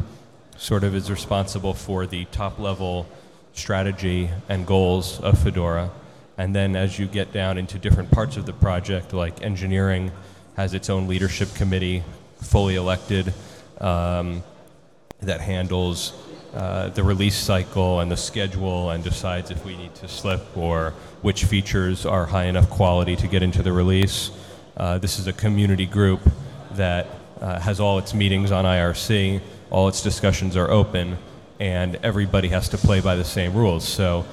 sort 0.57 0.83
of 0.83 0.95
is 0.95 1.11
responsible 1.11 1.75
for 1.75 2.07
the 2.07 2.25
top 2.27 2.59
level 2.59 3.07
strategy 3.53 4.31
and 4.49 4.67
goals 4.67 5.21
of 5.21 5.39
Fedora. 5.39 5.91
And 6.39 6.55
then 6.55 6.77
as 6.77 6.99
you 6.99 7.07
get 7.07 7.33
down 7.33 7.59
into 7.59 7.79
different 7.79 8.13
parts 8.13 8.37
of 8.37 8.47
the 8.47 8.53
project, 8.53 9.13
like 9.13 9.43
engineering 9.43 10.13
has 10.57 10.73
its 10.73 10.89
own 10.89 11.09
leadership 11.09 11.53
committee, 11.55 12.05
fully 12.41 12.77
elected, 12.77 13.35
um, 13.81 14.45
that 15.21 15.41
handles 15.41 16.13
uh, 16.55 16.89
the 16.91 17.03
release 17.03 17.37
cycle 17.37 18.01
and 18.01 18.11
the 18.11 18.17
schedule 18.17 18.91
and 18.91 19.03
decides 19.03 19.51
if 19.51 19.65
we 19.65 19.77
need 19.77 19.95
to 19.97 20.07
slip 20.07 20.57
or 20.57 20.95
which 21.23 21.45
features 21.45 22.07
are 22.07 22.27
high 22.27 22.45
enough 22.45 22.71
quality 22.71 23.17
to 23.17 23.27
get 23.27 23.43
into 23.43 23.63
the 23.63 23.73
release. 23.73 24.31
Uh, 24.77 24.97
this 24.97 25.19
is 25.19 25.27
a 25.27 25.33
community 25.33 25.87
group 25.87 26.21
that 26.73 27.09
uh, 27.41 27.59
has 27.59 27.81
all 27.81 27.99
its 27.99 28.15
meetings 28.15 28.53
on 28.53 28.65
IRC, 28.65 29.41
all 29.71 29.89
its 29.89 30.03
discussions 30.03 30.57
are 30.57 30.71
open, 30.71 31.19
and 31.59 31.97
everybody 31.97 32.49
has 32.49 32.69
to 32.69 32.79
play 32.79 33.01
by 33.01 33.17
the 33.17 33.25
same 33.25 33.53
rules. 33.55 33.87
So 33.87 34.25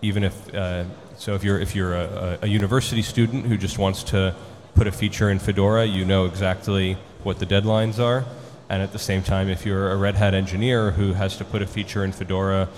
even 0.00 0.22
if 0.22 0.54
uh, 0.54 0.84
so, 1.18 1.34
if 1.34 1.42
you're 1.42 1.58
if 1.58 1.74
you're 1.74 1.94
a, 1.94 2.38
a 2.42 2.46
university 2.46 3.02
student 3.02 3.46
who 3.46 3.56
just 3.56 3.76
wants 3.76 4.04
to 4.04 4.34
put 4.74 4.86
a 4.86 4.92
feature 4.92 5.30
in 5.30 5.40
Fedora, 5.40 5.84
you 5.84 6.04
know 6.04 6.26
exactly 6.26 6.96
what 7.24 7.40
the 7.40 7.46
deadlines 7.46 7.98
are. 7.98 8.24
And 8.68 8.82
at 8.82 8.92
the 8.92 8.98
same 9.00 9.24
time, 9.24 9.48
if 9.48 9.66
you're 9.66 9.90
a 9.90 9.96
Red 9.96 10.14
Hat 10.14 10.32
engineer 10.32 10.92
who 10.92 11.14
has 11.14 11.36
to 11.38 11.44
put 11.44 11.60
a 11.60 11.66
feature 11.66 12.04
in 12.04 12.12
Fedora 12.12 12.68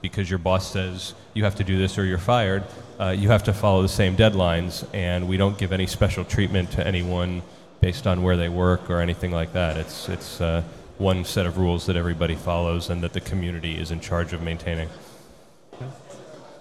because 0.00 0.30
your 0.30 0.38
boss 0.38 0.72
says 0.72 1.12
you 1.34 1.44
have 1.44 1.56
to 1.56 1.64
do 1.64 1.76
this 1.76 1.98
or 1.98 2.04
you're 2.06 2.16
fired, 2.16 2.64
uh, 2.98 3.10
you 3.10 3.28
have 3.28 3.42
to 3.44 3.52
follow 3.52 3.82
the 3.82 3.88
same 3.88 4.16
deadlines. 4.16 4.86
And 4.94 5.28
we 5.28 5.36
don't 5.36 5.58
give 5.58 5.72
any 5.72 5.86
special 5.86 6.24
treatment 6.24 6.70
to 6.72 6.86
anyone 6.86 7.42
based 7.80 8.06
on 8.06 8.22
where 8.22 8.36
they 8.36 8.48
work 8.48 8.88
or 8.88 9.00
anything 9.00 9.32
like 9.32 9.52
that. 9.52 9.76
It's, 9.76 10.08
it's 10.08 10.40
uh, 10.40 10.62
one 10.98 11.24
set 11.24 11.46
of 11.46 11.58
rules 11.58 11.86
that 11.86 11.96
everybody 11.96 12.36
follows 12.36 12.88
and 12.88 13.02
that 13.02 13.12
the 13.12 13.20
community 13.20 13.78
is 13.78 13.90
in 13.90 14.00
charge 14.00 14.32
of 14.32 14.42
maintaining. 14.42 14.88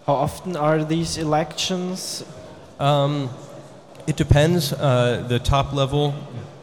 How 0.09 0.15
often 0.15 0.55
are 0.55 0.83
these 0.83 1.19
elections? 1.19 2.25
Um, 2.79 3.29
it 4.07 4.15
depends. 4.15 4.73
Uh, 4.73 5.23
the 5.27 5.37
top 5.37 5.71
level 5.71 6.15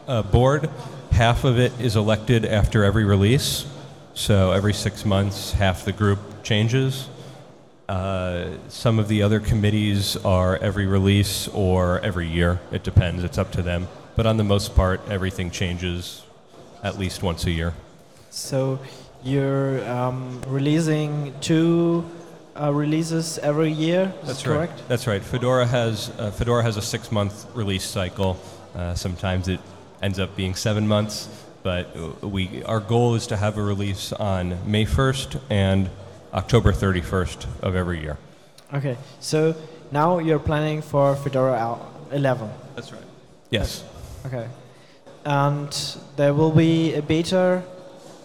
uh, 0.05 0.21
board, 0.23 0.69
half 1.11 1.45
of 1.45 1.57
it 1.57 1.71
is 1.79 1.95
elected 1.95 2.43
after 2.43 2.83
every 2.83 3.05
release. 3.05 3.65
So 4.15 4.51
every 4.51 4.73
six 4.73 5.05
months, 5.05 5.53
half 5.53 5.85
the 5.85 5.93
group 5.93 6.19
changes. 6.43 7.07
Uh, 7.87 8.49
some 8.67 8.99
of 8.99 9.07
the 9.07 9.23
other 9.23 9.39
committees 9.39 10.17
are 10.25 10.57
every 10.57 10.85
release 10.85 11.47
or 11.47 12.01
every 12.01 12.27
year. 12.27 12.59
It 12.73 12.83
depends. 12.83 13.23
It's 13.23 13.37
up 13.37 13.53
to 13.53 13.61
them. 13.61 13.87
But 14.17 14.25
on 14.25 14.35
the 14.35 14.43
most 14.43 14.75
part, 14.75 14.99
everything 15.07 15.51
changes 15.51 16.21
at 16.83 16.99
least 16.99 17.23
once 17.23 17.45
a 17.45 17.51
year. 17.51 17.73
So 18.29 18.79
you're 19.23 19.89
um, 19.89 20.41
releasing 20.47 21.33
two 21.39 22.03
uh, 22.59 22.73
releases 22.73 23.37
every 23.39 23.71
year. 23.71 24.13
Is 24.21 24.27
That's 24.27 24.43
correct. 24.43 24.73
right. 24.73 24.87
That's 24.87 25.07
right. 25.07 25.23
Fedora 25.23 25.65
has 25.65 26.11
uh, 26.17 26.31
Fedora 26.31 26.63
has 26.63 26.77
a 26.77 26.81
six-month 26.81 27.47
release 27.55 27.85
cycle. 27.85 28.39
Uh, 28.75 28.95
sometimes 28.95 29.47
it 29.47 29.59
ends 30.01 30.19
up 30.19 30.35
being 30.35 30.55
seven 30.55 30.87
months, 30.87 31.29
but 31.63 31.95
uh, 31.95 32.27
we 32.27 32.63
our 32.63 32.79
goal 32.79 33.15
is 33.15 33.27
to 33.27 33.37
have 33.37 33.57
a 33.57 33.61
release 33.61 34.13
on 34.13 34.57
May 34.69 34.85
1st 34.85 35.41
and 35.49 35.89
October 36.33 36.71
31st 36.71 37.45
of 37.61 37.75
every 37.75 38.01
year. 38.01 38.17
Okay. 38.73 38.97
So 39.19 39.55
now 39.91 40.19
you're 40.19 40.39
planning 40.39 40.81
for 40.81 41.15
Fedora 41.15 41.79
11. 42.11 42.49
That's 42.75 42.91
right. 42.91 43.01
Yes. 43.49 43.83
Okay. 44.25 44.47
And 45.25 45.97
there 46.15 46.33
will 46.33 46.51
be 46.51 46.93
a 46.93 47.01
beta 47.01 47.63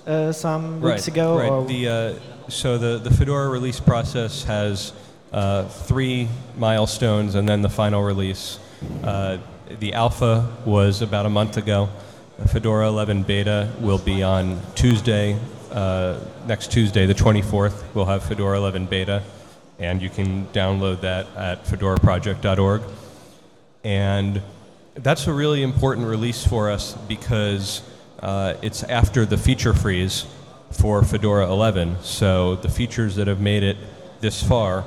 uh, 0.06 0.32
some 0.32 0.80
weeks 0.80 0.84
right. 0.84 1.08
ago. 1.08 1.38
Right. 1.38 1.50
Or 1.50 1.64
The 1.64 1.88
uh, 1.88 2.14
so 2.49 2.78
the 2.78 2.99
the 2.99 3.11
Fedora 3.11 3.49
release 3.49 3.80
process 3.80 4.44
has 4.44 4.92
uh, 5.32 5.64
three 5.64 6.28
milestones 6.56 7.34
and 7.34 7.49
then 7.49 7.62
the 7.62 7.68
final 7.68 8.02
release. 8.02 8.58
Uh, 9.02 9.38
the 9.78 9.94
alpha 9.94 10.54
was 10.64 11.02
about 11.02 11.26
a 11.26 11.30
month 11.30 11.56
ago. 11.56 11.88
The 12.38 12.49
Fedora 12.49 12.88
11 12.88 13.22
beta 13.22 13.72
will 13.80 13.99
be 13.99 14.22
on 14.22 14.61
Tuesday, 14.75 15.38
uh, 15.70 16.18
next 16.46 16.72
Tuesday, 16.72 17.06
the 17.06 17.14
24th. 17.14 17.82
We'll 17.94 18.06
have 18.06 18.25
Fedora 18.25 18.58
11 18.58 18.87
beta, 18.87 19.22
and 19.78 20.02
you 20.02 20.11
can 20.11 20.46
download 20.49 21.00
that 21.02 21.26
at 21.37 21.64
fedoraproject.org. 21.64 22.82
And 23.84 24.42
that's 24.94 25.26
a 25.26 25.32
really 25.32 25.62
important 25.62 26.06
release 26.06 26.46
for 26.46 26.70
us 26.70 26.94
because 27.08 27.82
uh, 28.20 28.54
it's 28.62 28.82
after 28.84 29.25
the 29.25 29.38
feature 29.38 29.72
freeze 29.72 30.26
for 30.72 31.02
Fedora 31.02 31.46
11. 31.46 31.98
So 32.02 32.56
the 32.56 32.68
features 32.68 33.16
that 33.16 33.26
have 33.26 33.40
made 33.40 33.62
it 33.62 33.76
this 34.20 34.42
far 34.42 34.84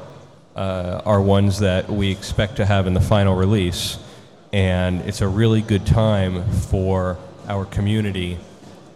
uh, 0.56 1.02
are 1.06 1.22
ones 1.22 1.60
that 1.60 1.90
we 1.90 2.12
expect 2.12 2.58
to 2.58 2.66
have 2.66 2.88
in 2.88 2.94
the 2.94 3.02
final 3.02 3.36
release. 3.36 3.98
And 4.52 5.02
it's 5.02 5.22
a 5.22 5.28
really 5.28 5.62
good 5.62 5.86
time 5.86 6.50
for 6.50 7.18
our 7.48 7.66
community 7.66 8.38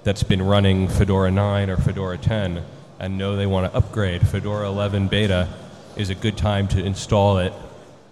that's 0.03 0.23
been 0.23 0.41
running 0.41 0.87
Fedora 0.87 1.31
9 1.31 1.69
or 1.69 1.77
Fedora 1.77 2.17
10 2.17 2.63
and 2.99 3.17
know 3.17 3.35
they 3.35 3.45
want 3.45 3.71
to 3.71 3.77
upgrade. 3.77 4.27
Fedora 4.27 4.67
11 4.67 5.07
beta 5.07 5.47
is 5.95 6.09
a 6.09 6.15
good 6.15 6.37
time 6.37 6.67
to 6.69 6.83
install 6.83 7.39
it 7.39 7.53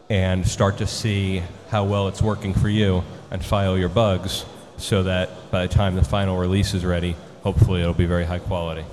and 0.09 0.47
start 0.47 0.77
to 0.77 0.87
see 0.87 1.43
how 1.69 1.83
well 1.83 2.07
it's 2.07 2.21
working 2.21 2.53
for 2.53 2.69
you 2.69 3.03
and 3.31 3.43
file 3.43 3.77
your 3.77 3.89
bugs 3.89 4.45
so 4.77 5.03
that 5.03 5.51
by 5.51 5.65
the 5.65 5.73
time 5.73 5.95
the 5.95 6.03
final 6.03 6.37
release 6.37 6.73
is 6.73 6.85
ready, 6.85 7.15
hopefully 7.47 7.79
it'll 7.81 7.93
be 8.05 8.11
very 8.15 8.25
high 8.25 8.43
quality. 8.49 8.85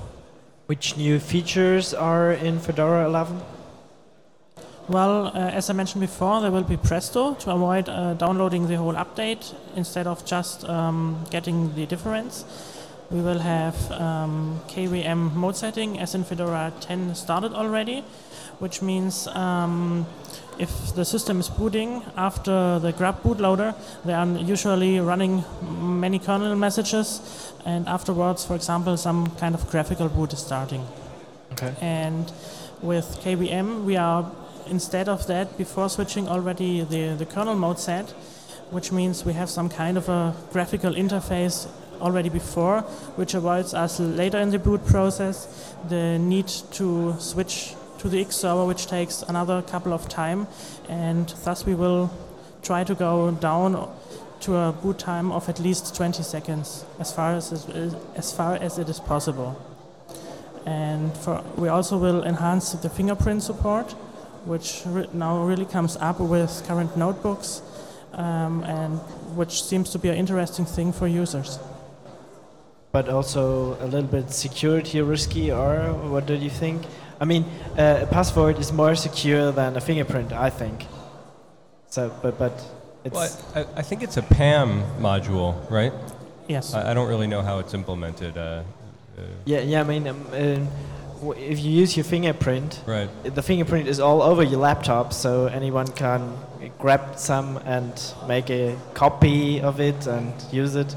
which 0.67 0.97
new 0.97 1.19
features 1.19 1.93
are 1.93 2.33
in 2.33 2.59
Fedora 2.59 3.05
11? 3.05 3.41
Well, 4.89 5.27
uh, 5.27 5.59
as 5.59 5.69
I 5.71 5.73
mentioned 5.73 6.01
before, 6.01 6.41
there 6.41 6.53
will 6.57 6.69
be 6.75 6.77
Presto 6.77 7.35
to 7.43 7.51
avoid 7.51 7.89
uh, 7.89 8.15
downloading 8.15 8.69
the 8.69 8.77
whole 8.77 8.95
update 8.95 9.43
instead 9.77 10.07
of 10.07 10.25
just 10.25 10.65
um, 10.69 11.25
getting 11.31 11.75
the 11.75 11.85
difference. 11.85 12.45
We 13.11 13.21
will 13.21 13.41
have 13.41 13.77
um, 13.91 14.61
KMS 14.69 15.35
mode 15.35 15.57
setting 15.57 15.99
as 15.99 16.15
in 16.15 16.25
Fedora 16.25 16.73
10 16.81 17.15
started 17.15 17.53
already, 17.53 18.05
which 18.61 18.81
means 18.81 19.27
um, 19.27 20.07
if 20.59 20.95
the 20.95 21.05
system 21.05 21.41
is 21.41 21.49
booting 21.49 22.03
after 22.17 22.79
the 22.79 22.93
grub 22.93 23.23
bootloader, 23.23 23.75
they 24.05 24.13
are 24.13 24.27
usually 24.27 25.01
running 25.01 25.45
many 26.01 26.19
kernel 26.19 26.57
messages, 26.57 27.53
and 27.65 27.89
afterwards, 27.89 28.45
for 28.45 28.55
example, 28.55 28.97
some 28.97 29.29
kind 29.39 29.55
of 29.55 29.69
graphical 29.71 30.09
boot 30.09 30.33
is 30.33 30.39
starting. 30.39 30.87
Okay. 31.53 31.75
And 31.81 32.33
with 32.83 33.21
KMS, 33.23 33.85
we 33.85 33.97
are 33.97 34.31
instead 34.67 35.09
of 35.09 35.27
that 35.27 35.57
before 35.59 35.89
switching 35.89 36.29
already 36.29 36.83
the, 36.83 37.15
the 37.15 37.27
kernel 37.27 37.55
mode 37.55 37.79
set, 37.79 38.11
which 38.71 38.93
means 38.93 39.25
we 39.25 39.33
have 39.33 39.51
some 39.51 39.69
kind 39.69 39.97
of 39.97 40.09
a 40.09 40.35
graphical 40.53 40.93
interface 40.93 41.69
already 42.01 42.29
before, 42.29 42.81
which 43.17 43.35
avoids 43.35 43.75
us 43.75 44.01
later 44.01 44.39
in 44.39 44.51
the 44.51 44.59
boot 44.59 44.85
process 44.87 45.75
the 45.89 46.19
need 46.19 46.49
to 46.73 47.15
switch 47.19 47.75
to 48.05 48.11
the 48.11 48.21
X 48.21 48.37
server, 48.37 48.67
which 48.67 48.87
takes 48.87 49.23
another 49.23 49.63
couple 49.63 49.95
of 49.95 50.11
time, 50.11 50.47
and 50.91 51.27
thus 51.43 51.65
we 51.65 51.75
will 51.75 52.11
try 52.63 52.85
to 52.85 52.95
go 52.95 53.31
down 53.31 53.89
to 54.41 54.57
a 54.57 54.73
boot 54.73 54.99
time 54.99 55.33
of 55.33 55.49
at 55.49 55.59
least 55.59 55.97
20 55.97 56.23
seconds, 56.23 56.85
as 57.01 57.11
far 57.11 57.35
as 57.35 57.51
as 58.15 58.31
far 58.31 58.57
as 58.57 58.79
it 58.79 58.91
is 58.91 59.01
possible. 59.01 59.57
And 60.67 61.17
for, 61.17 61.43
we 61.57 61.69
also 61.69 61.97
will 61.97 62.23
enhance 62.25 62.73
the 62.73 62.91
fingerprint 62.91 63.43
support, 63.43 63.93
which 64.45 64.83
re- 64.85 65.09
now 65.15 65.43
really 65.43 65.65
comes 65.65 65.97
up 65.97 66.21
with 66.21 66.63
current 66.69 66.95
notebooks, 66.99 67.63
um, 68.13 68.65
and 68.65 68.99
which 69.35 69.63
seems 69.63 69.89
to 69.93 69.99
be 69.99 70.11
an 70.11 70.17
interesting 70.17 70.67
thing 70.67 70.93
for 70.93 71.09
users. 71.09 71.59
But 72.93 73.09
also 73.09 73.79
a 73.81 73.87
little 73.87 74.11
bit 74.11 74.31
security 74.31 75.01
risky, 75.01 75.51
or 75.51 75.95
what 76.13 76.27
do 76.27 76.35
you 76.35 76.51
think? 76.51 76.83
I 77.25 77.27
mean, 77.27 77.45
uh, 77.79 78.01
a 78.03 78.07
password 78.07 78.59
is 78.59 78.71
more 78.71 78.95
secure 78.95 79.51
than 79.51 79.79
a 79.79 79.81
fingerprint, 79.81 80.31
I 80.31 80.51
think. 80.51 80.85
So, 81.89 82.13
but 82.21 82.39
but 82.39 82.53
it's 83.03 83.15
Well, 83.15 83.31
I, 83.55 83.81
I 83.81 83.83
think 83.83 84.03
it's 84.03 84.19
a 84.19 84.23
PAM 84.23 84.83
module, 85.01 85.55
right? 85.71 85.95
Yes. 86.49 86.75
I, 86.75 86.91
I 86.91 86.93
don't 86.93 87.09
really 87.09 87.27
know 87.27 87.41
how 87.41 87.61
it's 87.61 87.73
implemented. 87.73 88.37
Uh, 88.37 88.43
uh, 88.43 89.23
yeah 89.47 89.61
yeah. 89.61 89.81
I 89.81 89.85
mean, 89.85 90.07
um, 90.07 90.27
um, 90.35 90.69
w- 91.21 91.53
if 91.53 91.59
you 91.65 91.71
use 91.71 91.97
your 91.97 92.05
fingerprint, 92.05 92.83
right. 92.85 93.09
the 93.39 93.43
fingerprint 93.43 93.89
is 93.89 94.01
all 94.01 94.21
over 94.21 94.43
your 94.43 94.61
laptop, 94.61 95.15
so 95.15 95.47
anyone 95.47 95.89
can 95.93 96.21
grab 96.79 97.19
some 97.19 97.57
and 97.65 97.95
make 98.29 98.51
a 98.51 98.77
copy 98.93 99.63
of 99.63 99.81
it 99.81 100.07
and 100.07 100.35
use 100.53 100.75
it. 100.75 100.95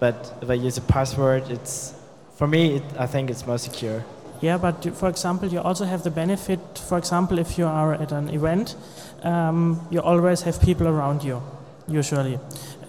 But 0.00 0.34
if 0.42 0.50
I 0.50 0.54
use 0.54 0.78
a 0.78 0.86
password, 0.96 1.44
it's 1.48 1.94
for 2.34 2.48
me. 2.48 2.78
It, 2.78 2.82
I 2.98 3.06
think 3.06 3.30
it's 3.30 3.46
more 3.46 3.58
secure. 3.58 4.02
Yeah, 4.40 4.56
but 4.56 4.96
for 4.96 5.08
example, 5.08 5.48
you 5.48 5.60
also 5.60 5.84
have 5.84 6.02
the 6.02 6.10
benefit. 6.10 6.60
For 6.78 6.96
example, 6.96 7.38
if 7.38 7.58
you 7.58 7.66
are 7.66 7.92
at 7.94 8.10
an 8.12 8.30
event, 8.30 8.74
um, 9.22 9.86
you 9.90 10.00
always 10.00 10.42
have 10.42 10.60
people 10.62 10.88
around 10.88 11.22
you. 11.22 11.42
Usually, 11.86 12.38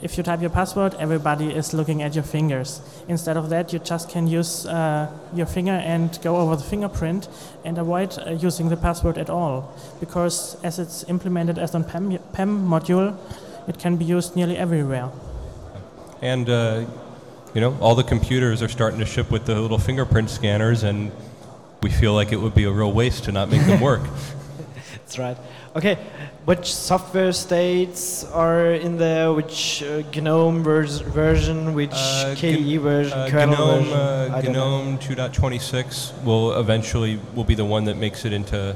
if 0.01 0.17
you 0.17 0.23
type 0.23 0.41
your 0.41 0.49
password, 0.49 0.93
everybody 0.99 1.51
is 1.51 1.73
looking 1.73 2.03
at 2.03 2.13
your 2.15 2.23
fingers. 2.23 2.81
Instead 3.07 3.35
of 3.35 3.49
that, 3.49 3.73
you 3.73 3.79
just 3.79 4.09
can 4.09 4.27
use 4.27 4.65
uh, 4.65 5.07
your 5.33 5.47
finger 5.47 5.71
and 5.71 6.17
go 6.21 6.37
over 6.37 6.55
the 6.55 6.63
fingerprint 6.63 7.27
and 7.65 7.77
avoid 7.77 8.17
uh, 8.19 8.31
using 8.31 8.69
the 8.69 8.77
password 8.77 9.17
at 9.17 9.29
all, 9.29 9.73
because 9.99 10.55
as 10.63 10.79
it's 10.79 11.03
implemented 11.09 11.57
as 11.57 11.75
a 11.75 11.79
PAM, 11.79 12.17
PAM 12.31 12.67
module, 12.67 13.17
it 13.67 13.77
can 13.79 13.97
be 13.97 14.05
used 14.05 14.35
nearly 14.35 14.55
everywhere. 14.55 15.09
And 16.21 16.47
uh, 16.49 16.85
you 17.53 17.61
know, 17.61 17.75
all 17.81 17.95
the 17.95 18.03
computers 18.03 18.61
are 18.61 18.69
starting 18.69 18.99
to 18.99 19.05
ship 19.05 19.31
with 19.31 19.45
the 19.45 19.59
little 19.59 19.79
fingerprint 19.79 20.29
scanners, 20.29 20.83
and 20.83 21.11
we 21.81 21.89
feel 21.89 22.13
like 22.13 22.31
it 22.31 22.37
would 22.39 22.53
be 22.53 22.65
a 22.65 22.71
real 22.71 22.91
waste 22.91 23.23
to 23.25 23.31
not 23.31 23.49
make 23.49 23.65
them 23.65 23.81
work. 23.81 24.01
That's 24.91 25.17
right. 25.17 25.37
Okay, 25.75 25.95
which 26.45 26.73
software 26.73 27.31
states 27.33 28.23
are 28.25 28.71
in 28.71 28.97
there? 28.97 29.31
Which 29.33 29.81
uh, 29.83 30.03
GNOME 30.13 30.63
vers- 30.63 30.99
version? 30.99 31.73
Which 31.73 31.91
Uh, 31.93 32.35
KDE 32.37 32.79
version? 32.79 33.17
Uh, 33.17 33.27
kernel 33.29 33.55
GNOME, 33.55 33.83
version? 33.85 33.97
uh, 33.97 34.35
I 34.37 34.41
don't 34.41 34.53
know. 34.53 34.83
GNOME 34.83 34.97
2.26 34.99 36.23
will 36.23 36.53
eventually 36.59 37.19
will 37.35 37.43
be 37.45 37.55
the 37.55 37.65
one 37.65 37.85
that 37.85 37.97
makes 37.97 38.25
it 38.25 38.33
into 38.33 38.75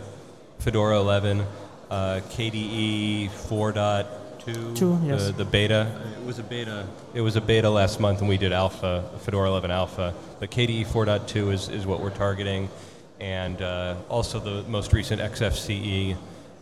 Fedora 0.59 0.97
11. 0.99 1.45
Uh, 1.91 2.19
KDE 2.31 3.29
4.2, 3.29 4.75
Two, 4.75 4.99
yes. 5.05 5.27
the, 5.27 5.31
the 5.33 5.45
beta. 5.45 5.87
It 6.19 6.25
was 6.25 6.39
a 6.39 6.43
beta. 6.43 6.85
It 7.13 7.21
was 7.21 7.35
a 7.35 7.41
beta 7.41 7.69
last 7.69 7.99
month, 7.99 8.19
and 8.19 8.29
we 8.29 8.37
did 8.37 8.51
alpha, 8.51 9.03
Fedora 9.21 9.47
11 9.49 9.69
alpha. 9.71 10.13
But 10.39 10.49
KDE 10.51 10.85
4.2 10.87 11.51
is, 11.53 11.69
is 11.69 11.85
what 11.85 11.99
we're 12.01 12.09
targeting, 12.09 12.69
and 13.19 13.61
uh, 13.61 13.95
also 14.09 14.39
the 14.39 14.63
most 14.69 14.93
recent 14.93 15.21
XFCE, 15.21 16.15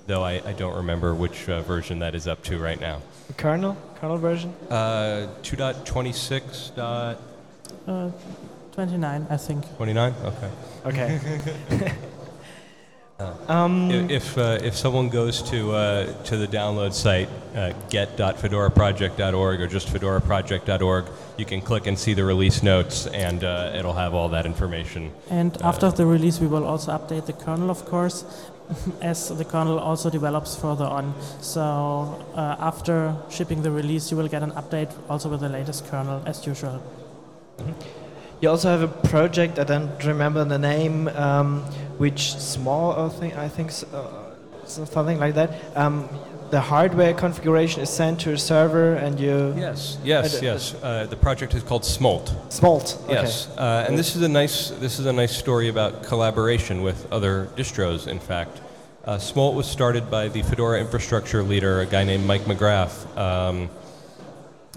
though 0.07 0.23
I, 0.23 0.41
I 0.45 0.53
don't 0.53 0.75
remember 0.75 1.13
which 1.15 1.49
uh, 1.49 1.61
version 1.61 1.99
that 1.99 2.15
is 2.15 2.27
up 2.27 2.43
to 2.43 2.57
right 2.59 2.79
now. 2.79 3.01
Kernel? 3.37 3.75
Kernel 3.95 4.17
version? 4.17 4.53
Uh, 4.69 5.27
2.26. 5.43 6.75
Dot 6.75 7.19
Uh, 7.87 8.11
29, 8.73 9.27
I 9.29 9.37
think. 9.37 9.75
29? 9.77 10.13
Okay. 10.23 10.49
Okay. 10.85 11.91
um, 13.47 13.91
If, 13.91 14.37
uh, 14.37 14.59
if 14.61 14.75
someone 14.75 15.09
goes 15.09 15.41
to, 15.43 15.71
uh, 15.71 16.23
to 16.23 16.37
the 16.37 16.47
download 16.47 16.93
site, 16.93 17.29
uh, 17.55 17.73
get.fedoraproject.org 17.89 19.61
or 19.61 19.67
just 19.67 19.87
fedoraproject.org, 19.87 21.05
you 21.37 21.45
can 21.45 21.61
click 21.61 21.87
and 21.87 21.97
see 21.97 22.13
the 22.13 22.23
release 22.23 22.63
notes, 22.63 23.07
and 23.07 23.43
uh, 23.43 23.73
it'll 23.75 23.93
have 23.93 24.13
all 24.13 24.29
that 24.29 24.45
information. 24.45 25.11
And 25.29 25.59
after 25.61 25.89
the 25.91 26.05
release, 26.05 26.39
we 26.39 26.47
will 26.47 26.65
also 26.65 26.91
update 26.91 27.25
the 27.25 27.33
kernel, 27.33 27.69
of 27.69 27.85
course, 27.85 28.25
as 29.01 29.29
the 29.29 29.45
kernel 29.45 29.79
also 29.79 30.09
develops 30.09 30.55
further 30.55 30.85
on. 30.85 31.13
So 31.41 31.61
uh, 32.35 32.55
after 32.59 33.15
shipping 33.29 33.61
the 33.61 33.71
release, 33.71 34.11
you 34.11 34.17
will 34.17 34.29
get 34.29 34.43
an 34.43 34.51
update 34.51 34.91
also 35.09 35.29
with 35.29 35.41
the 35.41 35.49
latest 35.49 35.87
kernel, 35.89 36.21
as 36.25 36.45
usual. 36.45 36.81
you 38.43 38.49
also 38.49 38.69
have 38.69 38.81
a 38.81 39.07
project, 39.07 39.57
I 39.57 39.63
don't 39.63 40.03
remember 40.03 40.43
the 40.43 40.59
name, 40.59 41.07
um, 41.07 41.63
which 41.97 42.35
small, 42.35 42.91
I 43.05 43.09
think, 43.09 43.37
I 43.37 43.49
think 43.49 43.71
uh, 43.93 44.65
something 44.65 45.19
like 45.19 45.35
that. 45.35 45.51
Um, 45.75 46.09
the 46.49 46.61
hardware 46.61 47.15
configuration 47.15 47.81
is 47.81 47.89
sent 47.89 48.19
to 48.21 48.33
a 48.33 48.37
server 48.37 48.93
and 48.93 49.19
you... 49.19 49.55
Yes, 49.57 49.97
yes, 50.03 50.39
yes. 50.39 50.75
Uh, 50.83 51.07
the 51.07 51.15
project 51.15 51.55
is 51.55 51.63
called 51.63 51.83
Smolt. 51.83 52.31
Smolt. 52.49 53.01
Okay. 53.05 53.13
Yes, 53.13 53.49
uh, 53.57 53.85
and 53.87 53.97
this 53.97 54.15
is 54.15 54.21
a 54.21 54.29
nice 54.29 54.69
this 54.69 54.99
is 54.99 55.07
a 55.07 55.13
nice 55.13 55.35
story 55.35 55.69
about 55.69 56.03
collaboration 56.03 56.83
with 56.83 57.11
other 57.11 57.47
distros. 57.55 58.07
In 58.07 58.19
fact, 58.19 58.61
uh, 59.05 59.17
Smolt 59.17 59.55
was 59.55 59.65
started 59.65 60.11
by 60.11 60.27
the 60.27 60.43
Fedora 60.43 60.79
infrastructure 60.79 61.41
leader, 61.41 61.81
a 61.81 61.87
guy 61.87 62.03
named 62.03 62.25
Mike 62.25 62.43
McGrath, 62.43 63.17
um, 63.17 63.69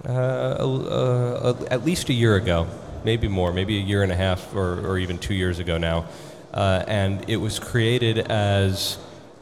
uh, 0.09 0.13
uh, 0.13 1.55
uh, 1.61 1.67
at 1.71 1.85
least 1.85 2.09
a 2.09 2.15
year 2.15 2.37
ago, 2.37 2.67
maybe 3.05 3.29
more, 3.29 3.53
maybe 3.53 3.77
a 3.77 3.83
year 3.83 4.03
and 4.03 4.11
a 4.11 4.17
half, 4.17 4.55
or, 4.55 4.81
or 4.87 4.99
even 4.99 5.19
two 5.19 5.35
years 5.35 5.59
ago 5.59 5.77
now. 5.77 6.07
Uh, 6.57 6.83
and 6.89 7.29
it 7.29 7.37
was 7.37 7.59
created 7.59 8.19
as 8.19 8.97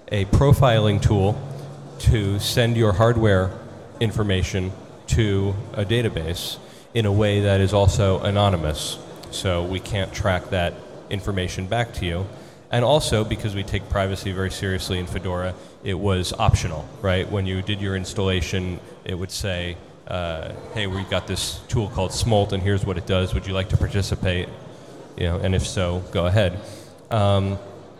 a 0.08 0.24
profiling 0.26 1.00
tool 1.00 1.40
to 2.00 2.40
send 2.40 2.76
your 2.76 2.92
hardware 2.92 3.56
information 4.00 4.72
to 5.06 5.54
a 5.74 5.84
database 5.84 6.58
in 6.92 7.06
a 7.06 7.12
way 7.12 7.40
that 7.42 7.60
is 7.60 7.72
also 7.72 8.18
anonymous. 8.20 8.98
So 9.30 9.64
we 9.64 9.78
can't 9.78 10.12
track 10.12 10.50
that 10.50 10.74
information 11.08 11.68
back 11.68 11.94
to 11.94 12.04
you. 12.04 12.26
And 12.72 12.84
also, 12.84 13.22
because 13.22 13.54
we 13.54 13.62
take 13.62 13.88
privacy 13.88 14.32
very 14.32 14.50
seriously 14.50 14.98
in 14.98 15.06
Fedora, 15.06 15.54
it 15.84 15.94
was 15.94 16.32
optional, 16.32 16.88
right? 17.00 17.30
When 17.30 17.46
you 17.46 17.62
did 17.62 17.80
your 17.80 17.94
installation, 17.94 18.80
it 19.04 19.14
would 19.14 19.30
say, 19.30 19.76
uh, 20.08 20.52
hey, 20.72 20.88
we've 20.88 21.08
got 21.08 21.28
this 21.28 21.60
tool 21.68 21.88
called 21.90 22.10
Smolt, 22.10 22.52
and 22.52 22.60
here's 22.60 22.84
what 22.84 22.98
it 22.98 23.06
does. 23.06 23.34
Would 23.34 23.46
you 23.46 23.54
like 23.54 23.68
to 23.68 23.76
participate? 23.76 24.48
You 25.16 25.24
know, 25.24 25.38
and 25.38 25.54
if 25.54 25.64
so, 25.64 26.02
go 26.10 26.26
ahead. 26.26 26.58
Um, 27.10 27.58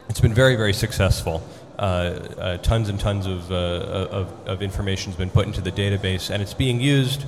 it's 0.09 0.21
been 0.21 0.35
very, 0.35 0.57
very 0.57 0.73
successful. 0.73 1.43
Uh, 1.79 1.83
uh, 1.83 2.57
tons 2.59 2.89
and 2.89 3.01
tons 3.01 3.27
of, 3.27 3.51
uh, 3.51 3.55
of, 3.55 4.33
of 4.47 4.63
information 4.63 5.11
has 5.11 5.19
been 5.19 5.31
put 5.31 5.47
into 5.47 5.61
the 5.61 5.73
database, 5.73 6.31
and 6.31 6.43
it's 6.43 6.55
being 6.55 6.81
used 6.81 7.25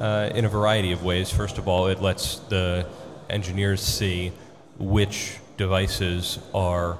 uh, 0.00 0.30
in 0.34 0.44
a 0.44 0.48
variety 0.48 0.92
of 0.92 1.04
ways. 1.04 1.30
First 1.30 1.58
of 1.58 1.68
all, 1.68 1.88
it 1.88 2.00
lets 2.00 2.36
the 2.48 2.86
engineers 3.28 3.82
see 3.82 4.32
which 4.78 5.38
devices 5.56 6.38
are 6.54 6.98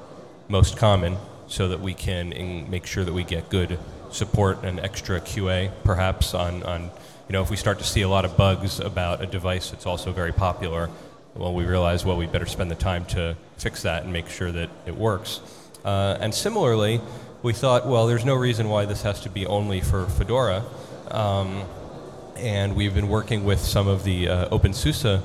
most 0.48 0.76
common 0.76 1.16
so 1.46 1.68
that 1.68 1.80
we 1.80 1.94
can 1.94 2.32
in- 2.32 2.70
make 2.70 2.86
sure 2.86 3.04
that 3.04 3.12
we 3.12 3.24
get 3.24 3.48
good 3.48 3.78
support 4.10 4.62
and 4.62 4.78
extra 4.80 5.20
QA, 5.20 5.70
perhaps, 5.84 6.34
on, 6.34 6.62
on, 6.64 6.82
you 6.82 7.32
know, 7.32 7.42
if 7.42 7.50
we 7.50 7.56
start 7.56 7.78
to 7.78 7.84
see 7.84 8.02
a 8.02 8.08
lot 8.08 8.24
of 8.24 8.36
bugs 8.36 8.80
about 8.80 9.22
a 9.22 9.26
device 9.26 9.70
that's 9.70 9.86
also 9.86 10.12
very 10.12 10.32
popular, 10.32 10.90
well, 11.40 11.54
we 11.54 11.64
realize, 11.64 12.04
well, 12.04 12.18
we 12.18 12.26
better 12.26 12.44
spend 12.44 12.70
the 12.70 12.74
time 12.74 13.06
to 13.06 13.34
fix 13.56 13.82
that 13.82 14.02
and 14.02 14.12
make 14.12 14.28
sure 14.28 14.52
that 14.52 14.68
it 14.84 14.94
works. 14.94 15.40
Uh, 15.82 16.18
and 16.20 16.34
similarly, 16.34 17.00
we 17.42 17.54
thought, 17.54 17.86
well, 17.86 18.06
there's 18.06 18.26
no 18.26 18.34
reason 18.34 18.68
why 18.68 18.84
this 18.84 19.00
has 19.02 19.22
to 19.22 19.30
be 19.30 19.46
only 19.46 19.80
for 19.80 20.04
Fedora. 20.04 20.62
Um, 21.10 21.64
and 22.36 22.76
we've 22.76 22.94
been 22.94 23.08
working 23.08 23.44
with 23.44 23.58
some 23.58 23.88
of 23.88 24.04
the 24.04 24.28
uh, 24.28 24.48
OpenSUSE 24.50 25.22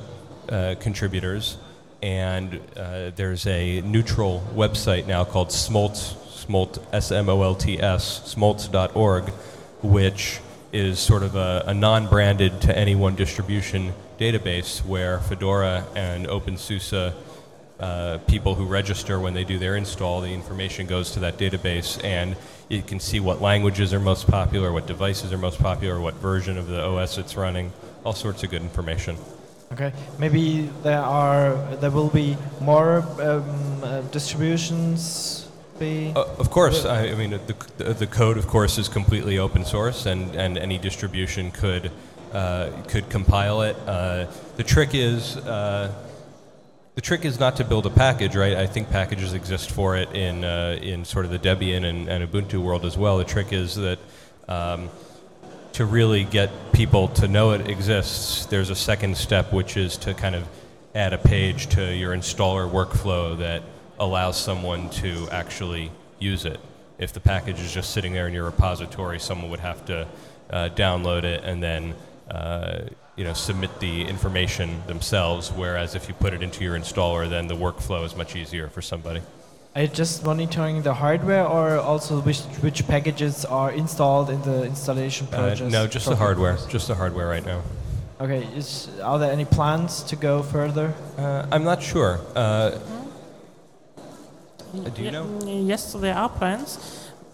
uh, 0.48 0.74
contributors, 0.80 1.58
and 2.02 2.60
uh, 2.78 3.10
there's 3.14 3.46
a 3.46 3.82
neutral 3.82 4.42
website 4.54 5.06
now 5.06 5.22
called 5.22 5.48
Smolt, 5.48 5.96
Smolt, 6.30 6.82
S-M-O-L-T-S, 6.94 8.34
smolts.org, 8.34 9.28
which 9.82 10.40
is 10.72 10.98
sort 10.98 11.22
of 11.22 11.36
a, 11.36 11.64
a 11.66 11.74
non-branded 11.74 12.62
to 12.62 12.76
any 12.76 12.94
one 12.94 13.16
distribution 13.16 13.92
database 14.18 14.84
where 14.84 15.20
Fedora 15.20 15.84
and 15.94 16.26
OpenSUSE 16.26 17.14
uh, 17.78 18.18
people 18.26 18.54
who 18.54 18.64
register 18.64 19.20
when 19.20 19.34
they 19.34 19.44
do 19.44 19.58
their 19.58 19.76
install, 19.76 20.20
the 20.20 20.32
information 20.32 20.86
goes 20.86 21.10
to 21.12 21.20
that 21.20 21.36
database, 21.36 22.02
and 22.02 22.36
you 22.68 22.82
can 22.82 22.98
see 22.98 23.20
what 23.20 23.40
languages 23.40 23.92
are 23.92 24.00
most 24.00 24.26
popular, 24.26 24.72
what 24.72 24.86
devices 24.86 25.32
are 25.32 25.38
most 25.38 25.58
popular, 25.58 26.00
what 26.00 26.14
version 26.14 26.56
of 26.56 26.68
the 26.68 26.82
OS 26.82 27.18
it's 27.18 27.36
running, 27.36 27.72
all 28.04 28.14
sorts 28.14 28.42
of 28.42 28.50
good 28.50 28.62
information. 28.62 29.16
Okay, 29.72 29.92
maybe 30.18 30.70
there 30.82 31.02
are 31.02 31.56
there 31.76 31.90
will 31.90 32.08
be 32.08 32.36
more 32.60 33.00
um, 33.20 33.82
uh, 33.82 34.00
distributions. 34.12 35.48
Be 35.78 36.12
Uh, 36.16 36.24
of 36.38 36.48
course, 36.48 36.86
I, 36.86 37.08
I 37.08 37.14
mean, 37.14 37.30
the, 37.30 37.54
the, 37.76 37.92
the 37.92 38.06
code, 38.06 38.38
of 38.38 38.46
course, 38.46 38.78
is 38.78 38.88
completely 38.88 39.38
open 39.38 39.64
source, 39.64 40.06
and, 40.06 40.34
and 40.34 40.56
any 40.56 40.78
distribution 40.78 41.50
could, 41.50 41.90
could 42.88 43.08
compile 43.10 43.62
it. 43.62 43.76
Uh, 43.86 44.26
the 44.56 44.64
trick 44.64 44.90
is. 44.94 45.36
Uh, 45.36 45.92
the 46.96 47.02
trick 47.02 47.26
is 47.26 47.38
not 47.38 47.56
to 47.56 47.64
build 47.64 47.84
a 47.84 47.90
package, 47.90 48.34
right? 48.34 48.56
I 48.56 48.66
think 48.66 48.88
packages 48.88 49.34
exist 49.34 49.70
for 49.70 49.98
it 49.98 50.10
in, 50.14 50.44
uh, 50.44 50.78
in 50.80 51.04
sort 51.04 51.26
of 51.26 51.30
the 51.30 51.38
Debian 51.38 51.84
and, 51.84 52.08
and 52.08 52.26
Ubuntu 52.26 52.62
world 52.62 52.86
as 52.86 52.96
well. 52.96 53.18
The 53.18 53.24
trick 53.24 53.52
is 53.52 53.74
that 53.74 53.98
um, 54.48 54.88
to 55.74 55.84
really 55.84 56.24
get 56.24 56.72
people 56.72 57.08
to 57.08 57.28
know 57.28 57.50
it 57.50 57.68
exists, 57.68 58.46
there's 58.46 58.70
a 58.70 58.74
second 58.74 59.18
step, 59.18 59.52
which 59.52 59.76
is 59.76 59.98
to 59.98 60.14
kind 60.14 60.34
of 60.34 60.48
add 60.94 61.12
a 61.12 61.18
page 61.18 61.66
to 61.74 61.94
your 61.94 62.16
installer 62.16 62.66
workflow 62.66 63.36
that 63.36 63.62
allows 63.98 64.40
someone 64.40 64.88
to 64.88 65.28
actually 65.30 65.92
use 66.18 66.46
it. 66.46 66.58
If 66.98 67.12
the 67.12 67.20
package 67.20 67.60
is 67.60 67.74
just 67.74 67.90
sitting 67.90 68.14
there 68.14 68.26
in 68.26 68.32
your 68.32 68.46
repository, 68.46 69.20
someone 69.20 69.50
would 69.50 69.60
have 69.60 69.84
to 69.84 70.08
uh, 70.48 70.70
download 70.74 71.24
it 71.24 71.44
and 71.44 71.62
then 71.62 71.94
uh, 72.30 72.78
you 73.16 73.24
know, 73.24 73.32
submit 73.34 73.70
the 73.80 74.02
information 74.02 74.82
themselves. 74.86 75.50
Whereas 75.52 75.94
if 75.94 76.08
you 76.08 76.14
put 76.14 76.32
it 76.34 76.42
into 76.42 76.64
your 76.64 76.76
installer, 76.78 77.28
then 77.28 77.46
the 77.48 77.56
workflow 77.56 78.04
is 78.04 78.14
much 78.16 78.36
easier 78.36 78.68
for 78.68 78.82
somebody. 78.82 79.20
are 79.76 79.82
you 79.82 79.88
just 79.88 80.24
monitoring 80.24 80.82
the 80.82 80.94
hardware 80.94 81.44
or 81.46 81.78
also 81.78 82.20
which 82.20 82.40
which 82.64 82.86
packages 82.86 83.44
are 83.44 83.70
installed 83.76 84.30
in 84.30 84.40
the 84.42 84.64
installation 84.64 85.26
Uh, 85.26 85.36
process? 85.36 85.72
no, 85.72 85.86
just 85.86 86.06
the 86.06 86.10
process? 86.16 86.18
hardware. 86.26 86.56
Just 86.68 86.86
the 86.88 86.94
hardware 86.94 87.28
right 87.28 87.46
now. 87.46 87.60
Okay, 88.20 88.42
is, 88.56 88.88
are 89.04 89.18
there 89.18 89.30
any 89.32 89.44
plans 89.44 90.02
to 90.10 90.16
go 90.16 90.42
further? 90.42 90.88
Uh, 91.18 91.52
I'm 91.52 91.64
not 91.64 91.82
sure. 91.82 92.18
Uh, 92.34 92.70
Uh, 94.74 94.88
do 94.94 95.02
you 95.02 95.10
know? 95.10 95.24
mm, 95.24 95.66
Yes, 95.68 95.92
there 95.92 96.14
are 96.14 96.28
plans, 96.28 96.78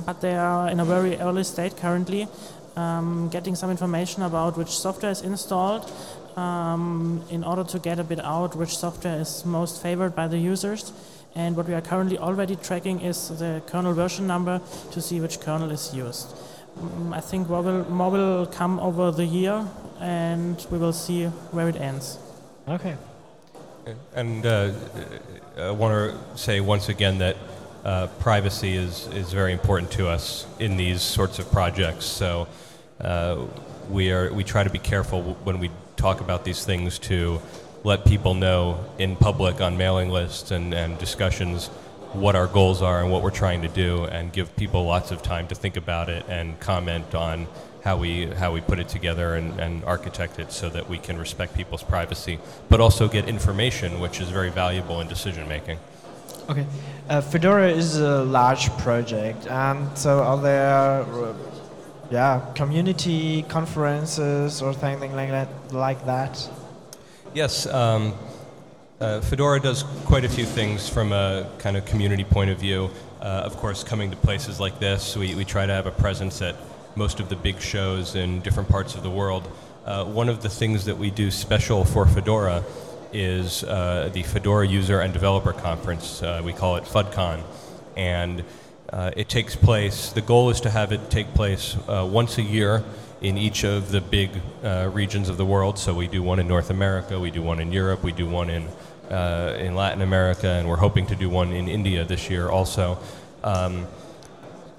but 0.07 0.21
they 0.21 0.35
are 0.37 0.69
in 0.73 0.81
a 0.81 0.85
very 0.85 1.17
early 1.21 1.45
state 1.45 1.77
currently. 1.77 2.27
Um, 2.75 3.29
getting 3.29 3.55
some 3.55 3.71
information 3.71 4.23
about 4.23 4.57
which 4.57 4.71
software 4.71 5.13
is 5.13 5.21
installed 5.21 5.93
um, 6.37 7.23
in 7.29 7.45
order 7.45 7.65
to 7.65 7.79
get 7.79 7.99
a 7.99 8.05
bit 8.05 8.19
out 8.25 8.57
which 8.57 8.77
software 8.77 9.21
is 9.21 9.45
most 9.45 9.83
favored 9.83 10.15
by 10.15 10.27
the 10.27 10.39
users. 10.39 10.93
And 11.35 11.57
what 11.57 11.67
we 11.69 11.75
are 11.75 11.83
currently 11.83 12.19
already 12.19 12.57
tracking 12.57 13.01
is 13.01 13.29
the 13.29 13.63
kernel 13.67 13.93
version 13.93 14.27
number 14.27 14.61
to 14.93 15.01
see 15.01 15.21
which 15.21 15.41
kernel 15.41 15.71
is 15.71 15.95
used. 15.95 16.35
Mm, 16.79 17.15
I 17.15 17.21
think 17.21 17.49
more 17.49 17.63
will, 17.63 17.91
more 17.91 18.11
will 18.11 18.47
come 18.47 18.81
over 18.81 19.11
the 19.11 19.25
year, 19.25 19.67
and 20.01 20.67
we 20.71 20.79
will 20.79 20.93
see 20.93 21.27
where 21.53 21.69
it 21.69 21.77
ends. 21.77 22.19
Okay. 22.69 22.97
And 24.15 24.47
uh, 24.47 24.73
I 25.59 25.71
want 25.71 25.93
to 25.93 26.39
say 26.39 26.61
once 26.61 26.89
again 26.89 27.19
that 27.19 27.37
uh, 27.85 28.07
privacy 28.19 28.77
is, 28.77 29.09
is 29.09 29.33
very 29.33 29.53
important 29.53 29.91
to 29.93 30.09
us 30.09 30.47
in 30.59 30.77
these 30.77 31.03
sorts 31.03 31.39
of 31.39 31.51
projects. 31.51 32.05
So 32.05 32.49
uh, 33.01 33.45
we, 33.91 34.13
are, 34.13 34.33
we 34.33 34.45
try 34.45 34.65
to 34.65 34.71
be 34.71 34.79
careful 34.79 35.23
when 35.45 35.59
we 35.59 35.71
talk 35.97 36.21
about 36.21 36.45
these 36.45 36.65
things 36.65 36.99
to 37.01 37.41
let 37.85 38.05
people 38.05 38.35
know 38.35 38.85
in 38.99 39.17
public 39.17 39.61
on 39.61 39.77
mailing 39.77 40.11
lists 40.11 40.51
and, 40.51 40.73
and 40.73 40.99
discussions 40.99 41.67
what 42.13 42.37
our 42.37 42.47
goals 42.47 42.83
are 42.83 43.01
and 43.01 43.11
what 43.11 43.23
we're 43.23 43.31
trying 43.31 43.63
to 43.63 43.69
do 43.69 44.05
and 44.05 44.33
give 44.33 44.55
people 44.57 44.85
lots 44.85 45.11
of 45.11 45.23
time 45.23 45.49
to 45.49 45.55
think 45.55 45.77
about 45.77 46.09
it 46.09 46.25
and 46.29 46.61
comment 46.61 47.15
on 47.15 47.47
how 47.83 47.97
we 47.97 48.27
how 48.27 48.53
we 48.53 48.61
put 48.61 48.79
it 48.79 48.89
together 48.89 49.35
and, 49.35 49.59
and 49.59 49.83
architect 49.85 50.39
it 50.39 50.53
so 50.53 50.69
that 50.69 50.89
we 50.89 50.99
can 50.99 51.19
respect 51.19 51.55
people's 51.55 51.83
privacy 51.83 52.39
but 52.69 52.81
also 52.81 53.09
get 53.09 53.29
information 53.29 53.99
which 53.99 54.21
is 54.21 54.29
very 54.29 54.51
valuable 54.51 55.01
in 55.01 55.09
decision 55.09 55.49
making 55.49 55.79
Okay. 56.49 56.67
Uh, 57.09 57.21
Fedora 57.21 57.69
is 57.69 57.99
a 57.99 58.25
large 58.25 58.71
project, 58.79 59.47
and 59.47 59.97
so 59.97 60.21
are 60.21 60.41
there, 60.41 61.03
uh, 61.03 61.35
yeah, 62.11 62.41
community 62.55 63.43
conferences 63.43 64.63
or 64.63 64.73
something 64.73 65.15
like 65.15 65.31
that, 65.31 65.49
like 65.73 66.05
that. 66.07 66.49
yes 67.35 67.67
um, 67.67 68.13
uh, 69.03 69.21
Fedora 69.21 69.59
does 69.59 69.83
quite 70.05 70.25
a 70.25 70.29
few 70.29 70.45
things 70.45 70.89
from 70.89 71.13
a 71.13 71.51
kind 71.59 71.77
of 71.77 71.85
community 71.85 72.23
point 72.23 72.51
of 72.51 72.59
view. 72.59 72.89
Uh, 73.21 73.43
of 73.45 73.57
course, 73.57 73.83
coming 73.83 74.11
to 74.11 74.17
places 74.17 74.61
like 74.61 74.79
this, 74.79 75.17
we, 75.17 75.35
we 75.35 75.45
try 75.45 75.67
to 75.67 75.73
have 75.73 75.87
a 75.87 75.91
presence 75.91 76.41
at 76.41 76.55
most 76.95 77.19
of 77.19 77.29
the 77.29 77.35
big 77.35 77.61
shows 77.61 78.15
in 78.15 78.41
different 78.43 78.69
parts 78.69 78.95
of 78.95 79.03
the 79.03 79.11
world. 79.11 79.51
Uh, 79.85 80.05
one 80.05 80.29
of 80.29 80.43
the 80.43 80.49
things 80.49 80.85
that 80.85 80.97
we 80.97 81.11
do 81.11 81.33
special 81.33 81.85
for 81.85 82.07
Fedora 82.07 82.63
is 83.13 83.65
uh, 83.65 84.11
the 84.13 84.23
Fedora 84.23 84.67
User 84.67 85.01
and 85.01 85.13
Developer 85.13 85.53
Conference. 85.53 86.23
Uh, 86.23 86.41
we 86.45 86.53
call 86.53 86.77
it 86.77 86.85
FUDCon. 86.85 87.43
And 87.97 88.45
uh, 88.91 89.11
it 89.17 89.29
takes 89.29 89.57
place, 89.57 90.11
the 90.13 90.21
goal 90.21 90.51
is 90.51 90.61
to 90.63 90.71
have 90.71 90.93
it 90.93 91.11
take 91.11 91.35
place 91.35 91.77
uh, 91.89 92.09
once 92.11 92.39
a 92.39 92.43
year 92.43 92.85
in 93.21 93.39
each 93.39 93.65
of 93.65 93.91
the 93.91 94.01
big 94.01 94.31
uh, 94.65 94.91
regions 94.93 95.29
of 95.29 95.37
the 95.37 95.47
world. 95.47 95.79
So 95.79 95.95
we 95.95 96.09
do 96.09 96.23
one 96.23 96.39
in 96.39 96.49
North 96.49 96.71
America, 96.71 97.19
we 97.19 97.31
do 97.31 97.43
one 97.43 97.61
in 97.61 97.73
Europe, 97.73 98.03
we 98.03 98.13
do 98.13 98.27
one 98.27 98.51
in, 98.51 98.69
in 99.11 99.75
Latin 99.75 100.03
America, 100.03 100.49
and 100.49 100.69
we're 100.69 100.77
hoping 100.77 101.07
to 101.07 101.15
do 101.15 101.29
one 101.29 101.53
in 101.53 101.69
India 101.69 102.05
this 102.05 102.29
year 102.29 102.49
also. 102.49 102.99
Um, 103.45 103.87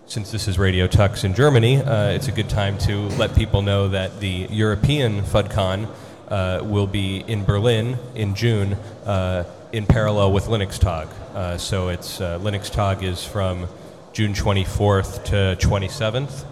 since 0.06 0.32
this 0.32 0.48
is 0.48 0.60
Radio 0.60 0.86
Tux 0.86 1.24
in 1.24 1.34
Germany, 1.34 1.78
uh, 1.78 2.10
it's 2.10 2.28
a 2.28 2.32
good 2.32 2.50
time 2.50 2.78
to 2.80 3.08
let 3.18 3.34
people 3.36 3.62
know 3.62 3.88
that 3.88 4.20
the 4.20 4.48
European 4.52 5.22
FUDCon 5.22 5.88
uh, 6.34 6.64
will 6.64 6.88
be 6.88 7.18
in 7.28 7.46
Berlin 7.46 7.96
in 8.16 8.34
June 8.34 8.74
uh, 9.06 9.44
in 9.72 9.86
parallel 9.86 10.34
with 10.34 10.46
Linux 10.46 10.80
Tag. 10.80 11.08
Uh, 11.36 11.58
so 11.60 11.90
it's 11.90 12.20
uh, 12.20 12.40
Linux 12.40 12.72
Tag 12.72 13.04
is 13.04 13.24
from 13.24 13.68
June 14.14 14.34
24th 14.34 15.26
to 15.26 15.68
27th, 15.68 16.46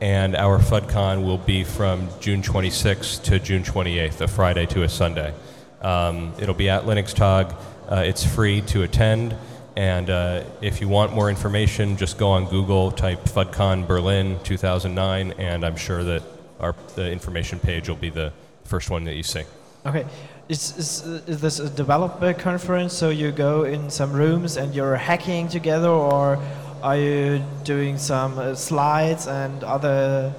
and 0.00 0.34
our 0.34 0.58
FUDCon 0.58 1.26
will 1.26 1.36
be 1.36 1.64
from 1.64 2.08
June 2.18 2.40
26th 2.40 3.24
to 3.24 3.38
June 3.38 3.62
28th, 3.62 4.22
a 4.22 4.28
Friday 4.28 4.64
to 4.66 4.84
a 4.84 4.88
Sunday. 4.88 5.34
Um, 5.82 6.32
it'll 6.38 6.54
be 6.54 6.70
at 6.70 6.84
Linux 6.84 7.12
Tag. 7.12 7.54
Uh, 7.90 7.96
it's 8.06 8.24
free 8.24 8.62
to 8.62 8.84
attend. 8.84 9.36
And 9.76 10.08
uh, 10.08 10.44
if 10.62 10.80
you 10.80 10.88
want 10.88 11.12
more 11.12 11.28
information, 11.28 11.98
just 11.98 12.16
go 12.16 12.28
on 12.30 12.46
Google, 12.46 12.90
type 12.90 13.24
FUDCon 13.24 13.86
Berlin 13.86 14.38
2009, 14.44 15.32
and 15.32 15.66
I'm 15.66 15.76
sure 15.76 16.02
that 16.04 16.22
our, 16.58 16.74
the 16.94 17.12
information 17.12 17.58
page 17.60 17.90
will 17.90 17.96
be 17.96 18.08
the 18.08 18.32
first 18.66 18.90
one 18.90 19.04
that 19.04 19.14
you 19.14 19.22
see. 19.22 19.44
Okay. 19.86 20.04
Is, 20.48 20.76
is, 20.76 21.02
uh, 21.06 21.20
is 21.26 21.40
this 21.40 21.58
a 21.58 21.68
developer 21.68 22.32
conference? 22.32 22.92
So 22.92 23.10
you 23.10 23.32
go 23.32 23.64
in 23.64 23.90
some 23.90 24.12
rooms 24.12 24.56
and 24.56 24.74
you're 24.74 24.96
hacking 24.96 25.48
together, 25.48 25.88
or 25.88 26.38
are 26.82 26.96
you 26.96 27.42
doing 27.64 27.98
some 27.98 28.38
uh, 28.38 28.54
slides 28.54 29.26
and 29.26 29.64
other 29.64 30.32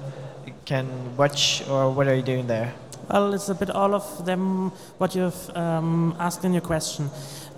can 0.64 1.16
watch, 1.16 1.66
or 1.68 1.90
what 1.90 2.06
are 2.06 2.14
you 2.14 2.22
doing 2.22 2.46
there? 2.46 2.72
Well, 3.10 3.32
it's 3.32 3.48
a 3.48 3.54
bit 3.54 3.70
all 3.70 3.94
of 3.94 4.26
them 4.26 4.70
what 4.98 5.14
you've 5.14 5.50
um, 5.56 6.14
asked 6.18 6.44
in 6.44 6.52
your 6.52 6.60
question. 6.62 7.10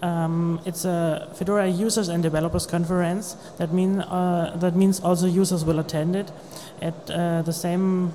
Um, 0.03 0.61
it's 0.65 0.85
a 0.85 1.29
Fedora 1.35 1.67
users 1.67 2.09
and 2.09 2.23
developers 2.23 2.67
conference. 2.67 3.37
That 3.59 3.73
mean 3.73 4.01
uh, 4.01 4.57
that 4.61 4.77
means 4.77 5.01
also 5.01 5.27
users 5.27 5.65
will 5.65 5.81
attend 5.81 6.15
it. 6.17 6.31
At 6.81 7.11
uh, 7.11 7.43
the 7.43 7.53
same 7.53 8.13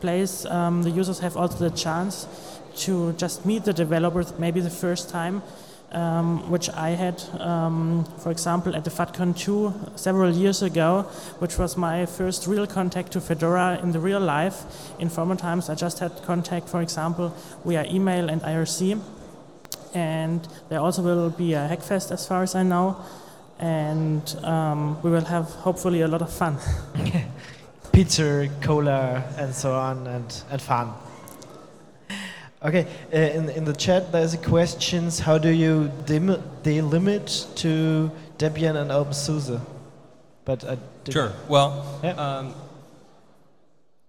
place, 0.00 0.44
um, 0.46 0.82
the 0.82 0.90
users 0.90 1.18
have 1.20 1.36
also 1.36 1.68
the 1.68 1.76
chance 1.76 2.26
to 2.76 3.12
just 3.14 3.44
meet 3.44 3.64
the 3.64 3.72
developers, 3.72 4.32
maybe 4.38 4.60
the 4.60 4.70
first 4.70 5.10
time, 5.10 5.42
um, 5.92 6.50
which 6.50 6.68
I 6.70 6.90
had, 6.90 7.22
um, 7.40 8.04
for 8.18 8.30
example, 8.30 8.76
at 8.76 8.84
the 8.84 8.90
FUDCon 8.90 9.36
2 9.36 9.92
several 9.96 10.30
years 10.30 10.62
ago, 10.62 11.02
which 11.38 11.58
was 11.58 11.76
my 11.76 12.06
first 12.06 12.46
real 12.46 12.66
contact 12.66 13.12
to 13.12 13.20
Fedora 13.20 13.80
in 13.82 13.92
the 13.92 14.00
real 14.00 14.20
life. 14.20 14.64
In 14.98 15.08
former 15.08 15.36
times, 15.36 15.70
I 15.70 15.74
just 15.74 15.98
had 15.98 16.22
contact, 16.22 16.68
for 16.68 16.82
example, 16.82 17.34
via 17.64 17.84
email 17.84 18.28
and 18.28 18.42
IRC. 18.42 19.00
And 19.94 20.46
there 20.68 20.80
also 20.80 21.02
will 21.02 21.30
be 21.30 21.54
a 21.54 21.68
Hackfest, 21.68 22.10
as 22.12 22.26
far 22.26 22.42
as 22.42 22.54
I 22.54 22.62
know. 22.62 22.96
And 23.58 24.36
um, 24.44 25.02
we 25.02 25.10
will 25.10 25.24
have 25.24 25.46
hopefully 25.46 26.02
a 26.02 26.08
lot 26.08 26.22
of 26.22 26.32
fun. 26.32 26.58
Pizza, 27.98 28.48
cola, 28.60 29.24
and 29.38 29.52
so 29.52 29.74
on, 29.74 30.06
and, 30.06 30.42
and 30.52 30.62
fun. 30.62 30.92
Okay, 32.64 32.86
uh, 33.12 33.16
in, 33.16 33.48
in 33.48 33.64
the 33.64 33.72
chat 33.72 34.12
there's 34.12 34.34
a 34.34 34.38
questions, 34.38 35.18
how 35.18 35.36
do 35.36 35.48
you 35.48 35.90
dim- 36.06 36.40
delimit 36.62 37.52
to 37.56 38.08
Debian 38.38 38.76
and 38.76 38.92
OpenSUSE? 38.92 39.60
But 40.44 40.62
I 40.62 40.78
Sure. 41.10 41.32
Well, 41.48 41.98
Yeah. 42.04 42.10
um, 42.10 42.54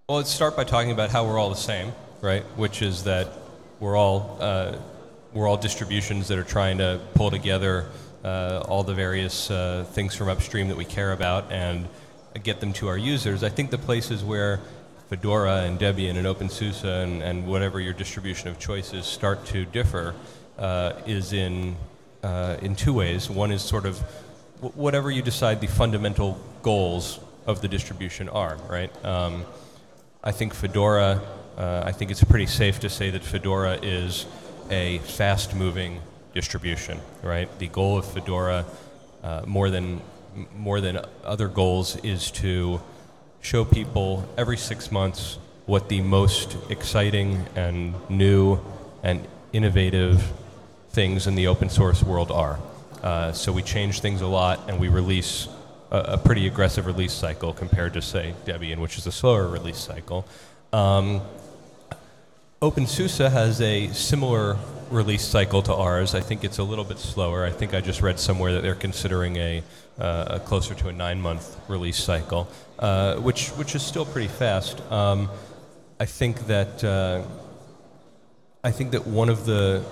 well, 0.08 0.20
let's 0.20 0.30
start 0.30 0.56
by 0.56 0.66
talking 0.66 0.92
about 0.92 1.10
how 1.10 1.26
we're 1.26 1.40
all 1.40 1.50
the 1.50 1.56
same, 1.56 1.92
right? 2.22 2.44
Which 2.58 2.84
is 2.84 3.06
that 3.06 3.30
we're 3.80 3.98
all 3.98 4.38
uh, 4.40 4.76
we're 5.34 5.48
all 5.48 5.58
distributions 5.58 6.28
that 6.28 6.38
are 6.38 6.44
trying 6.44 6.78
to 6.78 7.00
pull 7.16 7.32
together 7.32 7.90
uh, 8.24 8.62
all 8.68 8.84
the 8.84 8.94
various 8.94 9.50
uh, 9.50 9.84
things 9.94 10.14
from 10.14 10.28
upstream 10.30 10.68
that 10.68 10.78
we 10.78 10.86
care 10.86 11.12
about 11.12 11.52
and 11.52 11.88
get 12.44 12.60
them 12.60 12.74
to 12.74 12.88
our 12.88 12.98
users. 12.98 13.44
I 13.44 13.50
think 13.50 13.72
the 13.72 13.78
places 13.78 14.24
where 14.24 14.60
Fedora 15.10 15.62
and 15.64 15.80
Debian 15.80 16.18
and 16.18 16.28
OpenSUSE 16.28 16.84
and, 16.84 17.24
and 17.24 17.48
whatever 17.48 17.80
your 17.80 17.94
distribution 17.94 18.50
of 18.50 18.60
choices 18.60 19.06
start 19.06 19.46
to 19.48 19.66
differ 19.66 20.14
uh, 20.58 20.94
is 21.06 21.34
in 21.34 21.76
uh, 22.24 22.58
in 22.62 22.76
two 22.76 22.94
ways. 22.94 23.30
One 23.30 23.52
is 23.52 23.62
sort 23.62 23.86
of 23.86 24.00
wh- 24.62 24.76
whatever 24.78 25.10
you 25.10 25.22
decide 25.22 25.62
the 25.62 25.68
fundamental 25.68 26.40
goals 26.62 27.20
of 27.46 27.62
the 27.62 27.68
distribution 27.68 28.30
are, 28.30 28.58
right? 28.70 28.92
Um, 29.06 29.46
I 30.24 30.32
think 30.32 30.54
Fedora, 30.54 31.22
uh, 31.58 31.84
I 31.86 31.92
think 31.92 32.12
it's 32.12 32.24
pretty 32.24 32.46
safe 32.46 32.80
to 32.82 32.90
say 32.90 33.10
that 33.10 33.24
Fedora 33.24 33.80
is 33.82 34.26
a 34.70 35.00
fast 35.00 35.56
moving 35.56 36.02
distribution, 36.34 37.00
right? 37.24 37.48
The 37.60 37.68
goal 37.68 37.98
of 37.98 38.06
Fedora, 38.06 38.66
uh, 39.24 39.44
more, 39.48 39.70
than, 39.70 40.02
more 40.56 40.82
than 40.82 41.00
other 41.24 41.48
goals, 41.48 41.98
is 41.98 42.32
to 42.32 42.82
show 43.42 43.66
people 43.66 44.28
every 44.38 44.58
six 44.58 44.92
months 44.92 45.38
what 45.66 45.88
the 45.90 46.02
most 46.02 46.58
exciting 46.70 47.46
and 47.56 47.94
new 48.10 48.60
and 49.04 49.28
innovative 49.54 50.32
things 50.90 51.28
in 51.28 51.36
the 51.36 51.48
open 51.48 51.70
source 51.70 52.04
world 52.04 52.32
are. 52.32 52.60
Uh, 53.04 53.32
so 53.32 53.52
we 53.52 53.62
change 53.62 54.02
things 54.02 54.22
a 54.22 54.28
lot 54.28 54.60
and 54.68 54.80
we 54.80 54.88
release 54.88 55.48
a, 55.92 55.98
a 55.98 56.18
pretty 56.18 56.48
aggressive 56.48 56.86
release 56.86 57.14
cycle 57.14 57.54
compared 57.54 57.94
to, 57.94 58.02
say, 58.02 58.34
Debian, 58.46 58.80
which 58.80 58.98
is 58.98 59.08
a 59.08 59.12
slower 59.12 59.48
release 59.48 59.78
cycle. 59.78 60.26
Um, 60.74 61.22
OpenSUSE 62.62 63.32
has 63.32 63.62
a 63.62 63.88
similar 63.94 64.58
release 64.92 65.24
cycle 65.26 65.62
to 65.64 65.74
ours. 65.74 66.16
I 66.16 66.22
think 66.22 66.44
it's 66.44 66.58
a 66.58 66.64
little 66.64 66.84
bit 66.84 67.00
slower. 67.00 67.46
I 67.46 67.52
think 67.52 67.74
I 67.74 67.82
just 67.82 68.02
read 68.02 68.20
somewhere 68.20 68.54
that 68.54 68.62
they're 68.62 68.76
considering 68.76 69.38
a, 69.38 69.64
uh, 70.00 70.26
a 70.28 70.40
closer 70.40 70.74
to 70.76 70.88
a 70.90 70.94
nine-month 70.94 71.58
release 71.68 71.98
cycle, 71.98 72.48
uh, 72.80 73.16
which 73.18 73.50
which 73.50 73.76
is 73.76 73.84
still 73.84 74.06
pretty 74.06 74.28
fast. 74.28 74.82
Um, 74.92 75.30
I 76.00 76.06
think 76.06 76.48
that 76.48 76.84
uh, 76.84 77.24
I 78.64 78.72
think 78.72 78.92
that 78.92 79.06
one 79.06 79.30
of 79.30 79.46
the 79.46 79.84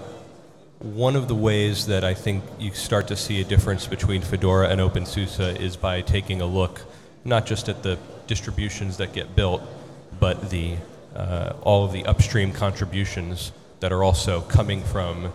one 0.80 1.16
of 1.16 1.28
the 1.28 1.36
ways 1.36 1.88
that 1.88 2.04
I 2.04 2.14
think 2.14 2.44
you 2.60 2.72
start 2.74 3.08
to 3.08 3.16
see 3.16 3.42
a 3.42 3.44
difference 3.44 3.88
between 3.88 4.22
Fedora 4.22 4.70
and 4.70 4.80
OpenSUSE 4.80 5.60
is 5.60 5.76
by 5.76 6.02
taking 6.02 6.42
a 6.42 6.46
look 6.46 6.82
not 7.26 7.46
just 7.46 7.68
at 7.68 7.84
the 7.84 7.98
distributions 8.28 8.98
that 8.98 9.12
get 9.12 9.36
built, 9.36 9.62
but 10.20 10.50
the 10.50 10.76
uh, 11.16 11.54
all 11.62 11.84
of 11.84 11.92
the 11.92 12.06
upstream 12.06 12.52
contributions 12.52 13.52
that 13.80 13.92
are 13.92 14.04
also 14.04 14.42
coming 14.42 14.84
from 14.84 15.32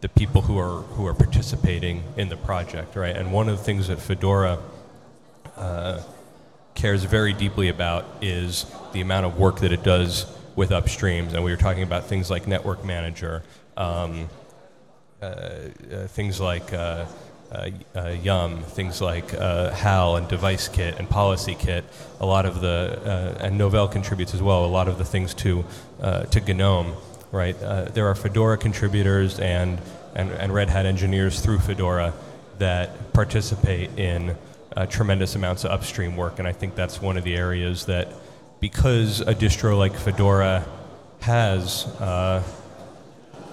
the 0.00 0.08
people 0.08 0.42
who 0.42 0.58
are 0.58 0.82
who 0.94 1.06
are 1.06 1.14
participating 1.14 2.04
in 2.16 2.28
the 2.28 2.36
project, 2.36 2.96
right? 2.96 3.16
And 3.16 3.32
one 3.32 3.48
of 3.48 3.58
the 3.58 3.64
things 3.64 3.88
that 3.88 4.00
Fedora 4.00 4.58
uh, 5.56 6.02
cares 6.74 7.02
very 7.04 7.32
deeply 7.32 7.68
about 7.68 8.04
is 8.22 8.66
the 8.92 9.00
amount 9.00 9.26
of 9.26 9.38
work 9.38 9.60
that 9.60 9.72
it 9.72 9.82
does 9.82 10.26
with 10.54 10.70
upstreams. 10.70 11.34
And 11.34 11.44
we 11.44 11.50
were 11.50 11.56
talking 11.56 11.82
about 11.82 12.06
things 12.06 12.30
like 12.30 12.46
Network 12.46 12.84
Manager, 12.84 13.42
um, 13.76 14.28
uh, 15.20 15.24
uh, 15.24 16.06
things 16.06 16.40
like 16.40 16.72
uh, 16.72 17.06
uh, 17.50 17.70
uh, 17.96 18.08
Yum, 18.22 18.62
things 18.62 19.00
like 19.00 19.30
HAL 19.30 20.16
and 20.16 20.28
Device 20.28 20.68
Kit 20.68 20.96
and 20.98 21.08
Policy 21.08 21.56
Kit. 21.58 21.84
A 22.20 22.26
lot 22.26 22.46
of 22.46 22.60
the 22.60 23.36
and 23.40 23.58
Novell 23.60 23.90
contributes 23.90 24.34
as 24.34 24.42
well. 24.42 24.64
A 24.64 24.66
lot 24.66 24.86
of 24.86 24.98
the 24.98 25.04
things 25.04 25.34
to 25.34 25.64
to 26.00 26.54
GNOME, 26.54 26.94
right? 27.32 27.60
Uh, 27.62 27.84
there 27.84 28.06
are 28.06 28.14
Fedora 28.14 28.56
contributors 28.56 29.38
and, 29.38 29.80
and 30.14 30.30
and 30.30 30.52
Red 30.52 30.70
Hat 30.70 30.86
engineers 30.86 31.40
through 31.40 31.58
Fedora 31.58 32.12
that 32.58 33.12
participate 33.12 33.98
in 33.98 34.36
uh, 34.76 34.86
tremendous 34.86 35.34
amounts 35.34 35.64
of 35.64 35.70
upstream 35.70 36.16
work, 36.16 36.38
and 36.38 36.48
I 36.48 36.52
think 36.52 36.74
that's 36.74 37.00
one 37.00 37.16
of 37.16 37.24
the 37.24 37.36
areas 37.36 37.86
that, 37.86 38.08
because 38.60 39.20
a 39.20 39.34
distro 39.34 39.76
like 39.76 39.94
Fedora 39.94 40.64
has 41.20 41.86
uh, 42.00 42.42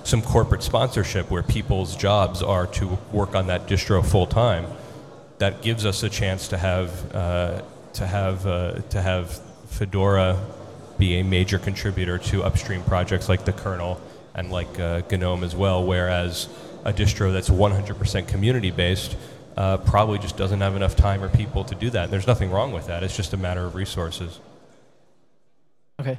some 0.03 0.21
corporate 0.21 0.63
sponsorship 0.63 1.31
where 1.31 1.43
people's 1.43 1.95
jobs 1.95 2.43
are 2.43 2.67
to 2.67 2.97
work 3.11 3.35
on 3.35 3.47
that 3.47 3.67
distro 3.67 4.05
full 4.05 4.27
time, 4.27 4.65
that 5.39 5.61
gives 5.61 5.85
us 5.85 6.03
a 6.03 6.09
chance 6.09 6.47
to 6.47 6.57
have 6.57 7.15
uh, 7.15 7.61
to 7.93 8.05
have 8.07 8.45
uh, 8.45 8.73
to 8.89 9.01
have 9.01 9.39
Fedora 9.67 10.39
be 10.97 11.19
a 11.19 11.23
major 11.23 11.59
contributor 11.59 12.17
to 12.17 12.43
upstream 12.43 12.81
projects 12.83 13.29
like 13.29 13.45
the 13.45 13.53
kernel 13.53 13.99
and 14.33 14.51
like 14.51 14.79
uh, 14.79 15.01
GNOME 15.09 15.43
as 15.43 15.55
well. 15.55 15.85
Whereas 15.85 16.49
a 16.83 16.93
distro 16.93 17.33
that's 17.33 17.49
100% 17.49 18.27
community 18.27 18.71
based 18.71 19.15
uh, 19.57 19.77
probably 19.77 20.19
just 20.19 20.37
doesn't 20.37 20.61
have 20.61 20.75
enough 20.75 20.95
time 20.95 21.23
or 21.23 21.29
people 21.29 21.63
to 21.63 21.75
do 21.75 21.89
that. 21.89 22.05
And 22.05 22.13
there's 22.13 22.27
nothing 22.27 22.51
wrong 22.51 22.71
with 22.71 22.87
that. 22.87 23.03
It's 23.03 23.15
just 23.15 23.33
a 23.33 23.37
matter 23.37 23.65
of 23.65 23.75
resources. 23.75 24.39
Okay. 25.99 26.17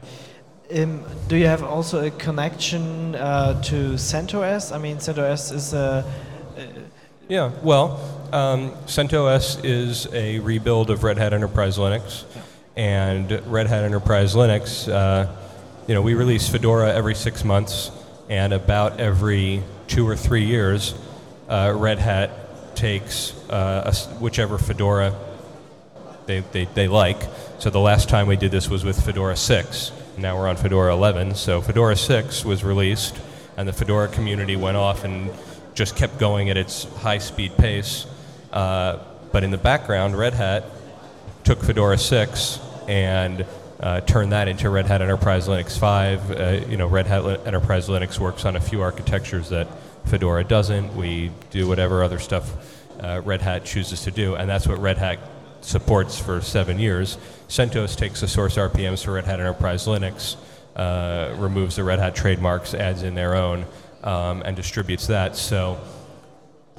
Um, 0.74 1.04
do 1.28 1.36
you 1.36 1.46
have 1.46 1.62
also 1.62 2.04
a 2.04 2.10
connection 2.10 3.14
uh, 3.14 3.60
to 3.62 3.92
CentOS? 3.94 4.74
I 4.74 4.78
mean, 4.78 4.96
CentOS 4.96 5.52
is 5.52 5.74
a. 5.74 6.04
Yeah, 7.28 7.52
well, 7.62 8.00
um, 8.32 8.70
CentOS 8.86 9.64
is 9.64 10.12
a 10.12 10.38
rebuild 10.40 10.90
of 10.90 11.04
Red 11.04 11.18
Hat 11.18 11.32
Enterprise 11.32 11.76
Linux, 11.76 12.24
and 12.76 13.30
Red 13.46 13.66
Hat 13.66 13.84
Enterprise 13.84 14.34
Linux, 14.34 14.92
uh, 14.92 15.32
you 15.86 15.94
know, 15.94 16.02
we 16.02 16.14
release 16.14 16.48
Fedora 16.48 16.92
every 16.92 17.14
six 17.14 17.42
months, 17.42 17.90
and 18.28 18.52
about 18.52 19.00
every 19.00 19.62
two 19.86 20.06
or 20.06 20.16
three 20.16 20.44
years, 20.44 20.94
uh, 21.48 21.72
Red 21.74 21.98
Hat 21.98 22.76
takes 22.76 23.32
uh, 23.48 23.90
a 23.90 24.14
whichever 24.18 24.58
Fedora 24.58 25.14
they, 26.26 26.40
they, 26.52 26.64
they 26.66 26.88
like. 26.88 27.22
So 27.58 27.70
the 27.70 27.80
last 27.80 28.08
time 28.08 28.26
we 28.26 28.36
did 28.36 28.50
this 28.50 28.68
was 28.68 28.84
with 28.84 29.02
Fedora 29.02 29.36
6. 29.36 29.92
Now 30.18 30.36
we're 30.36 30.48
on 30.48 30.56
Fedora 30.56 30.92
11. 30.92 31.36
So 31.36 31.62
Fedora 31.62 31.96
6 31.96 32.44
was 32.44 32.64
released, 32.64 33.18
and 33.56 33.66
the 33.66 33.72
Fedora 33.72 34.08
community 34.08 34.56
went 34.56 34.76
off 34.76 35.04
and 35.04 35.30
just 35.74 35.96
kept 35.96 36.18
going 36.18 36.50
at 36.50 36.56
its 36.56 36.84
high 36.96 37.18
speed 37.18 37.56
pace. 37.56 38.06
Uh, 38.52 38.98
but 39.32 39.44
in 39.44 39.50
the 39.50 39.58
background, 39.58 40.18
Red 40.18 40.34
Hat 40.34 40.64
took 41.44 41.62
Fedora 41.62 41.96
6 41.96 42.58
and 42.88 43.44
uh, 43.80 44.00
turned 44.00 44.32
that 44.32 44.48
into 44.48 44.70
Red 44.70 44.86
Hat 44.86 45.02
Enterprise 45.02 45.48
Linux 45.48 45.78
5. 45.78 46.30
Uh, 46.30 46.66
you 46.68 46.76
know, 46.76 46.86
Red 46.86 47.06
Hat 47.06 47.24
Li- 47.24 47.38
Enterprise 47.44 47.88
Linux 47.88 48.18
works 48.18 48.44
on 48.44 48.56
a 48.56 48.60
few 48.60 48.82
architectures 48.82 49.50
that 49.50 49.68
Fedora 50.06 50.44
doesn't. 50.44 50.94
We 50.96 51.30
do 51.50 51.68
whatever 51.68 52.02
other 52.02 52.18
stuff 52.18 52.50
uh, 53.00 53.20
Red 53.24 53.42
Hat 53.42 53.64
chooses 53.64 54.02
to 54.02 54.10
do, 54.10 54.34
and 54.34 54.48
that's 54.48 54.66
what 54.66 54.78
Red 54.78 54.98
Hat 54.98 55.18
supports 55.60 56.18
for 56.18 56.40
seven 56.40 56.78
years. 56.78 57.18
CentOS 57.48 57.96
takes 57.96 58.20
the 58.20 58.28
source 58.28 58.56
RPMs 58.56 59.04
for 59.04 59.12
Red 59.12 59.24
Hat 59.24 59.40
Enterprise 59.40 59.86
Linux, 59.86 60.36
uh, 60.74 61.34
removes 61.38 61.76
the 61.76 61.84
Red 61.84 61.98
Hat 61.98 62.14
trademarks, 62.14 62.72
adds 62.72 63.02
in 63.02 63.14
their 63.14 63.34
own, 63.34 63.66
um, 64.02 64.42
and 64.42 64.56
distributes 64.56 65.08
that. 65.08 65.36
So 65.36 65.78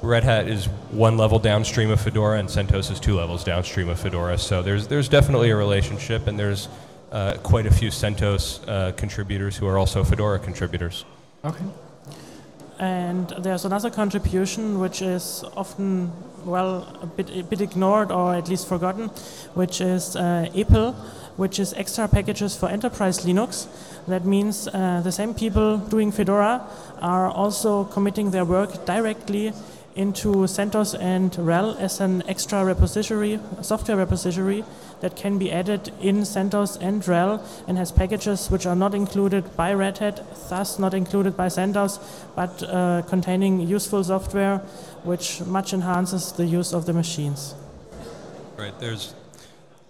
Red 0.00 0.22
Hat 0.22 0.46
is 0.46 0.66
one 0.90 1.16
level 1.16 1.40
downstream 1.40 1.90
of 1.90 2.00
Fedora, 2.00 2.38
and 2.38 2.48
CentOS 2.48 2.90
is 2.90 3.00
two 3.00 3.16
levels 3.16 3.42
downstream 3.42 3.88
of 3.88 3.98
Fedora. 3.98 4.38
So 4.38 4.62
there's 4.62 4.86
there's 4.86 5.08
definitely 5.08 5.50
a 5.50 5.56
relationship, 5.56 6.28
and 6.28 6.38
there's 6.38 6.68
uh, 7.10 7.34
quite 7.42 7.66
a 7.66 7.70
few 7.72 7.90
CentOS 7.90 8.60
uh, 8.68 8.92
contributors 8.92 9.56
who 9.56 9.66
are 9.66 9.76
also 9.76 10.04
Fedora 10.04 10.38
contributors. 10.38 11.04
Okay. 11.44 11.64
And 12.78 13.28
there's 13.40 13.64
another 13.64 13.90
contribution 13.90 14.78
which 14.78 15.02
is 15.02 15.44
often, 15.56 16.12
well, 16.44 16.86
a 17.02 17.06
bit, 17.06 17.28
a 17.36 17.42
bit 17.42 17.60
ignored 17.60 18.12
or 18.12 18.36
at 18.36 18.48
least 18.48 18.68
forgotten, 18.68 19.08
which 19.54 19.80
is 19.80 20.14
uh, 20.14 20.48
which 21.36 21.58
is 21.58 21.72
extra 21.74 22.06
packages 22.06 22.56
for 22.56 22.68
enterprise 22.68 23.24
Linux. 23.24 23.66
That 24.06 24.24
means 24.24 24.68
uh, 24.68 25.00
the 25.02 25.10
same 25.10 25.34
people 25.34 25.78
doing 25.78 26.12
Fedora 26.12 26.62
are 27.00 27.28
also 27.28 27.84
committing 27.84 28.30
their 28.30 28.44
work 28.44 28.84
directly 28.86 29.52
into 29.98 30.46
CentOS 30.46 30.98
and 30.98 31.32
RHEL 31.32 31.76
as 31.78 32.00
an 32.00 32.22
extra 32.28 32.64
repository, 32.64 33.40
software 33.62 33.96
repository 33.96 34.64
that 35.00 35.16
can 35.16 35.38
be 35.38 35.50
added 35.50 35.92
in 36.00 36.18
CentOS 36.18 36.78
and 36.80 37.02
RHEL 37.02 37.42
and 37.66 37.76
has 37.76 37.90
packages 37.90 38.48
which 38.50 38.64
are 38.64 38.76
not 38.76 38.94
included 38.94 39.56
by 39.56 39.74
Red 39.74 39.98
Hat, 39.98 40.24
thus 40.48 40.78
not 40.78 40.94
included 40.94 41.36
by 41.36 41.48
CentOS, 41.48 41.98
but 42.36 42.62
uh, 42.62 43.02
containing 43.08 43.60
useful 43.60 44.04
software 44.04 44.58
which 45.02 45.40
much 45.42 45.72
enhances 45.72 46.32
the 46.32 46.46
use 46.46 46.72
of 46.72 46.86
the 46.86 46.92
machines. 46.92 47.54
Right. 48.56 48.78
There's, 48.78 49.14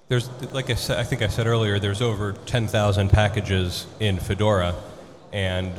there's 0.08 0.30
like 0.52 0.70
I 0.70 0.74
said, 0.74 0.98
I 0.98 1.04
think 1.04 1.22
I 1.22 1.28
said 1.28 1.46
earlier, 1.46 1.78
there's 1.78 2.02
over 2.02 2.32
10,000 2.32 3.10
packages 3.10 3.86
in 4.00 4.18
Fedora, 4.18 4.74
and 5.32 5.72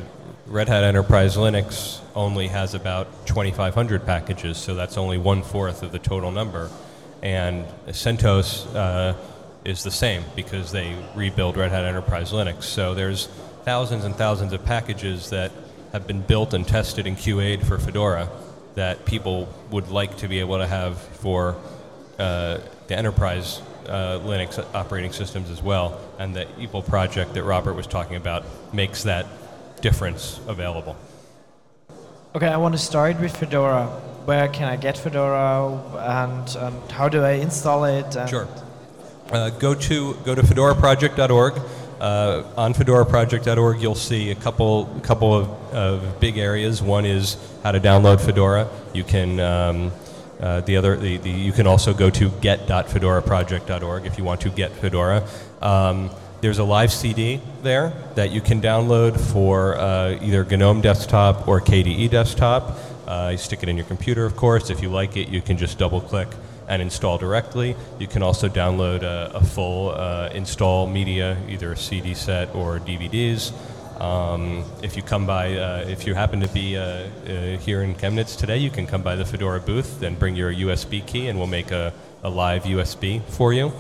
Red 0.46 0.68
Hat 0.68 0.84
Enterprise 0.84 1.38
Linux 1.38 2.00
only 2.16 2.48
has 2.48 2.74
about 2.74 3.28
2,500 3.28 4.06
packages, 4.06 4.58
so 4.58 4.76
that's 4.76 4.98
only 4.98 5.18
one 5.18 5.44
fourth 5.44 5.84
of 5.84 5.92
the 5.92 6.00
total 6.00 6.32
number. 6.32 6.70
And 7.22 7.66
CentOS 7.88 8.76
uh, 8.76 9.14
is 9.66 9.84
the 9.84 9.92
same 9.92 10.24
because 10.36 10.72
they 10.72 10.96
rebuild 11.16 11.58
Red 11.58 11.72
Hat 11.72 11.86
Enterprise 11.86 12.32
Linux. 12.32 12.64
So 12.64 12.94
there's 12.94 13.28
thousands 13.64 14.06
and 14.06 14.16
thousands 14.16 14.54
of 14.54 14.64
packages 14.66 15.30
that 15.30 15.52
have 15.92 16.08
been 16.08 16.22
built 16.22 16.54
and 16.54 16.68
tested 16.68 17.06
and 17.08 17.18
QA'd 17.18 17.66
for 17.66 17.78
Fedora 17.78 18.30
that 18.76 19.06
people 19.06 19.48
would 19.72 19.90
like 19.90 20.18
to 20.18 20.28
be 20.28 20.40
able 20.40 20.58
to 20.58 20.68
have 20.68 20.98
for 20.98 21.56
uh, 22.18 22.60
the 22.88 22.98
enterprise 22.98 23.62
uh, 23.88 24.20
Linux 24.20 24.64
operating 24.74 25.12
systems 25.12 25.50
as 25.50 25.62
well. 25.62 26.00
And 26.18 26.36
the 26.36 26.46
EPEL 26.60 26.86
project 26.86 27.34
that 27.34 27.44
Robert 27.44 27.74
was 27.74 27.88
talking 27.88 28.16
about 28.16 28.46
makes 28.74 29.04
that 29.04 29.26
difference 29.82 30.40
available. 30.48 30.96
Okay, 32.36 32.48
I 32.48 32.58
want 32.58 32.76
to 32.76 32.80
start 32.80 33.20
with 33.20 33.36
Fedora. 33.36 33.88
Where 34.26 34.48
can 34.48 34.68
I 34.68 34.76
get 34.76 34.98
Fedora, 34.98 35.82
and, 35.98 36.56
and 36.56 36.92
how 36.92 37.10
do 37.10 37.24
I 37.24 37.32
install 37.32 37.86
it? 37.86 38.16
Sure. 38.30 38.48
Uh, 39.32 39.50
go 39.50 39.74
to 39.74 40.14
go 40.26 40.36
to 40.36 40.42
fedoraproject.org. 40.42 41.62
Uh, 42.00 42.44
on 42.56 42.74
fedoraproject.org, 42.74 43.82
you'll 43.82 43.96
see 43.96 44.32
a 44.32 44.36
couple 44.36 44.86
couple 45.04 45.34
of, 45.34 45.50
of 45.74 46.20
big 46.20 46.38
areas. 46.38 46.82
One 46.82 47.06
is 47.06 47.38
how 47.64 47.72
to 47.72 47.80
download 47.80 48.22
Fedora. 48.22 48.70
You 48.94 49.04
can 49.04 49.40
um, 49.40 49.92
uh, 50.40 50.62
the 50.62 50.78
other 50.78 50.96
the, 50.96 51.18
the, 51.18 51.30
you 51.30 51.52
can 51.52 51.68
also 51.68 51.94
go 51.94 52.10
to 52.10 52.30
get.fedoraproject.org 52.42 54.06
if 54.06 54.18
you 54.18 54.24
want 54.24 54.42
to 54.42 54.50
get 54.50 54.72
Fedora. 54.72 55.28
Um, 55.62 56.10
there's 56.42 56.60
a 56.60 56.64
live 56.64 56.92
CD 56.92 57.42
there 57.64 57.94
that 58.16 58.32
you 58.32 58.42
can 58.42 58.62
download 58.62 59.20
for 59.20 59.78
uh, 59.78 60.18
either 60.22 60.46
GNOME 60.46 60.82
desktop 60.82 61.48
or 61.48 61.60
KDE 61.60 62.10
desktop. 62.10 62.78
Uh, 63.06 63.30
you 63.32 63.38
stick 63.38 63.64
it 63.64 63.70
in 63.70 63.76
your 63.76 63.86
computer, 63.86 64.26
of 64.26 64.36
course. 64.36 64.70
If 64.70 64.82
you 64.82 64.90
like 64.90 65.18
it, 65.18 65.30
you 65.30 65.42
can 65.42 65.58
just 65.58 65.78
double 65.78 66.00
click 66.00 66.30
and 66.68 66.82
install 66.82 67.18
directly. 67.18 67.76
You 67.98 68.08
can 68.08 68.24
also 68.24 68.48
download 68.48 69.02
a, 69.02 69.32
a 69.34 69.44
full 69.44 69.90
uh, 69.90 70.30
install 70.34 70.88
media, 70.88 71.38
either 71.50 71.72
a 71.72 71.78
CD 71.78 72.14
set 72.14 72.54
or 72.56 72.80
DVDs. 72.80 73.52
Um, 74.00 74.64
if 74.82 74.96
you 74.96 75.04
come 75.04 75.26
by, 75.26 75.58
uh, 75.58 75.86
if 75.88 76.08
you 76.08 76.14
happen 76.14 76.40
to 76.40 76.48
be 76.48 76.78
uh, 76.78 76.82
uh, 76.82 77.58
here 77.58 77.82
in 77.82 77.96
Chemnitz 77.96 78.38
today, 78.38 78.58
you 78.58 78.70
can 78.70 78.88
come 78.88 79.02
by 79.02 79.16
the 79.16 79.26
Fedora 79.26 79.60
booth 79.60 80.02
and 80.04 80.18
bring 80.18 80.38
your 80.38 80.54
USB 80.54 81.06
key, 81.06 81.28
and 81.28 81.38
we'll 81.38 81.48
make 81.48 81.72
a, 81.72 81.92
a 82.24 82.30
live 82.30 82.64
USB 82.64 83.22
for 83.24 83.52
you. 83.52 83.74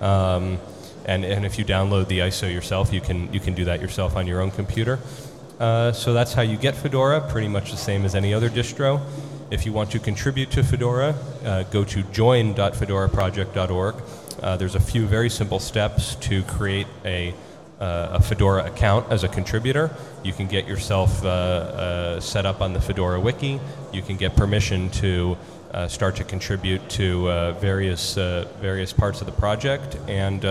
Um, 0.00 0.58
and, 1.06 1.24
and 1.24 1.46
if 1.46 1.58
you 1.58 1.64
download 1.64 2.08
the 2.08 2.18
ISO 2.18 2.52
yourself, 2.52 2.92
you 2.92 3.00
can 3.00 3.32
you 3.32 3.40
can 3.40 3.54
do 3.54 3.64
that 3.64 3.80
yourself 3.80 4.16
on 4.16 4.26
your 4.26 4.40
own 4.42 4.50
computer. 4.50 4.98
Uh, 5.58 5.90
so 5.92 6.12
that's 6.12 6.34
how 6.34 6.42
you 6.42 6.56
get 6.58 6.76
Fedora, 6.76 7.20
pretty 7.30 7.48
much 7.48 7.70
the 7.70 7.76
same 7.78 8.04
as 8.04 8.14
any 8.14 8.34
other 8.34 8.50
distro. 8.50 9.00
If 9.50 9.64
you 9.64 9.72
want 9.72 9.90
to 9.92 9.98
contribute 9.98 10.50
to 10.50 10.62
Fedora, 10.62 11.14
uh, 11.44 11.62
go 11.64 11.84
to 11.84 12.02
join.fedoraproject.org. 12.02 13.94
Uh, 14.42 14.56
there's 14.56 14.74
a 14.74 14.80
few 14.80 15.06
very 15.06 15.30
simple 15.30 15.58
steps 15.58 16.16
to 16.16 16.42
create 16.42 16.86
a, 17.04 17.32
uh, 17.80 18.08
a 18.12 18.22
Fedora 18.22 18.66
account 18.66 19.10
as 19.10 19.24
a 19.24 19.28
contributor. 19.28 19.96
You 20.24 20.34
can 20.34 20.46
get 20.46 20.66
yourself 20.66 21.24
uh, 21.24 21.28
uh, 21.28 22.20
set 22.20 22.44
up 22.44 22.60
on 22.60 22.74
the 22.74 22.80
Fedora 22.80 23.18
wiki. 23.20 23.60
You 23.92 24.02
can 24.02 24.16
get 24.16 24.36
permission 24.36 24.90
to 24.90 25.38
start 25.88 26.16
to 26.16 26.24
contribute 26.24 26.88
to 26.88 27.52
various 27.60 28.14
various 28.14 28.92
parts 28.94 29.20
of 29.20 29.26
the 29.26 29.32
project, 29.32 29.96
and 30.08 30.42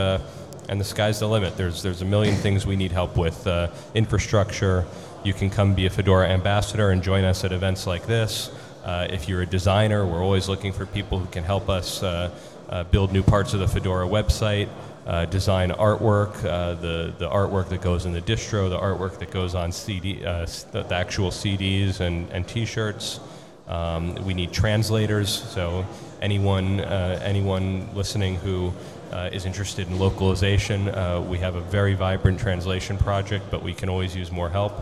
and 0.69 0.80
the 0.80 0.86
sky's 0.86 1.19
the 1.19 1.28
limit. 1.28 1.58
There's 1.58 1.82
there's 1.82 2.01
a 2.01 2.06
million 2.06 2.36
things 2.36 2.65
we 2.65 2.75
need 2.75 2.91
help 2.91 3.17
with. 3.17 3.45
Uh, 3.45 3.69
infrastructure. 3.93 4.86
You 5.23 5.34
can 5.34 5.49
come 5.49 5.73
be 5.73 5.86
a 5.86 5.89
Fedora 5.89 6.28
ambassador 6.28 6.91
and 6.91 7.01
join 7.01 7.23
us 7.23 7.43
at 7.43 7.51
events 7.51 7.88
like 7.88 8.06
this. 8.06 8.51
Uh, 8.86 9.08
if 9.10 9.28
you're 9.28 9.41
a 9.41 9.47
designer, 9.47 10.06
we're 10.06 10.23
always 10.23 10.47
looking 10.47 10.71
for 10.71 10.86
people 10.86 11.17
who 11.17 11.25
can 11.28 11.43
help 11.43 11.69
us 11.69 12.04
uh, 12.04 12.30
uh, 12.69 12.84
build 12.84 13.12
new 13.12 13.23
parts 13.23 13.56
of 13.56 13.60
the 13.60 13.67
Fedora 13.67 14.08
website, 14.08 14.69
uh, 15.08 15.25
design 15.25 15.71
artwork, 15.71 16.45
uh, 16.45 16.75
the, 16.75 17.12
the 17.17 17.28
artwork 17.28 17.69
that 17.69 17.82
goes 17.82 18.06
in 18.06 18.13
the 18.13 18.21
distro, 18.21 18.69
the 18.69 18.78
artwork 18.78 19.17
that 19.17 19.32
goes 19.32 19.56
on 19.56 19.71
CD, 19.71 20.19
the, 20.19 20.86
the 20.88 20.95
actual 20.95 21.32
CDs 21.32 21.99
and, 21.99 22.30
and 22.30 22.47
t-shirts. 22.47 23.19
Um, 23.67 24.13
we 24.23 24.36
need 24.36 24.51
translators, 24.51 25.30
so 25.30 25.84
anyone, 26.21 26.80
anyone 26.80 27.89
listening 27.95 28.36
who 28.36 28.71
uh, 29.11 29.29
is 29.31 29.45
interested 29.45 29.87
in 29.87 29.99
localization, 29.99 30.89
uh, 30.89 31.21
we 31.21 31.37
have 31.37 31.55
a 31.55 31.61
very 31.61 31.93
vibrant 31.93 32.39
translation 32.39 32.97
project, 32.97 33.45
but 33.51 33.63
we 33.63 33.73
can 33.73 33.89
always 33.89 34.15
use 34.15 34.31
more 34.31 34.49
help. 34.49 34.73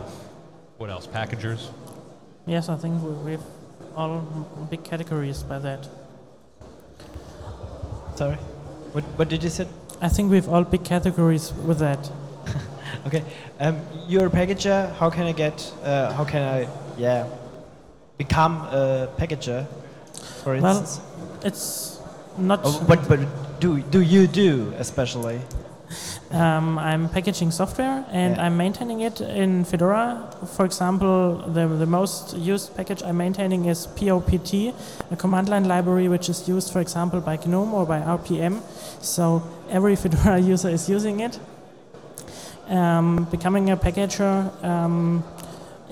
What 0.78 0.90
else? 0.90 1.06
Packagers? 1.06 1.70
Yes, 2.46 2.68
I 2.68 2.76
think 2.76 3.02
we, 3.02 3.10
we 3.10 3.30
have 3.32 3.44
all 3.96 4.20
big 4.70 4.84
categories 4.84 5.42
by 5.42 5.58
that. 5.60 5.88
Sorry. 8.16 8.36
What, 8.92 9.04
what 9.16 9.28
did 9.28 9.42
you 9.42 9.50
say? 9.50 9.66
I 10.00 10.08
think 10.08 10.30
we 10.30 10.36
have 10.36 10.48
all 10.48 10.64
big 10.64 10.84
categories 10.84 11.52
with 11.52 11.78
that. 11.78 12.10
Okay. 13.06 13.22
Um, 13.60 13.80
you're 14.08 14.26
a 14.26 14.30
packager. 14.30 14.94
How 14.96 15.10
can 15.10 15.24
I 15.26 15.32
get? 15.32 15.70
Uh, 15.82 16.12
how 16.12 16.24
can 16.24 16.42
I? 16.42 16.68
Yeah. 16.96 17.28
Become 18.16 18.62
a 18.62 19.08
packager, 19.18 19.66
for 20.42 20.54
instance? 20.54 20.62
Well, 20.62 20.78
instance. 20.78 21.44
It's 21.44 22.00
not. 22.38 22.60
Oh, 22.64 22.72
what 22.86 23.06
but 23.06 23.20
do 23.64 23.80
do 23.96 24.00
you 24.00 24.26
do 24.26 24.74
especially? 24.78 25.40
Um, 26.30 26.78
I'm 26.78 27.08
packaging 27.08 27.50
software 27.50 28.04
and 28.10 28.36
Yeah. 28.36 28.44
I'm 28.44 28.56
maintaining 28.56 29.00
it 29.00 29.20
in 29.20 29.64
Fedora. 29.64 30.28
For 30.56 30.64
example, 30.64 31.44
the, 31.56 31.68
the 31.68 31.86
most 31.86 32.36
used 32.36 32.74
package 32.76 33.02
I'm 33.02 33.16
maintaining 33.16 33.66
is 33.66 33.86
POPT, 33.86 34.74
a 35.12 35.16
command 35.16 35.48
line 35.48 35.66
library 35.68 36.08
which 36.08 36.28
is 36.28 36.48
used, 36.48 36.72
for 36.72 36.80
example, 36.80 37.20
by 37.20 37.36
GNOME 37.36 37.72
or 37.74 37.86
by 37.86 38.00
RPM. 38.00 38.60
So 39.00 39.42
every 39.70 39.96
Fedora 40.02 40.38
user 40.40 40.70
is 40.70 40.88
using 40.88 41.20
it. 41.20 41.38
Um, 42.68 43.28
becoming 43.30 43.70
a 43.70 43.76
packager 43.76 44.34
um, 44.64 45.22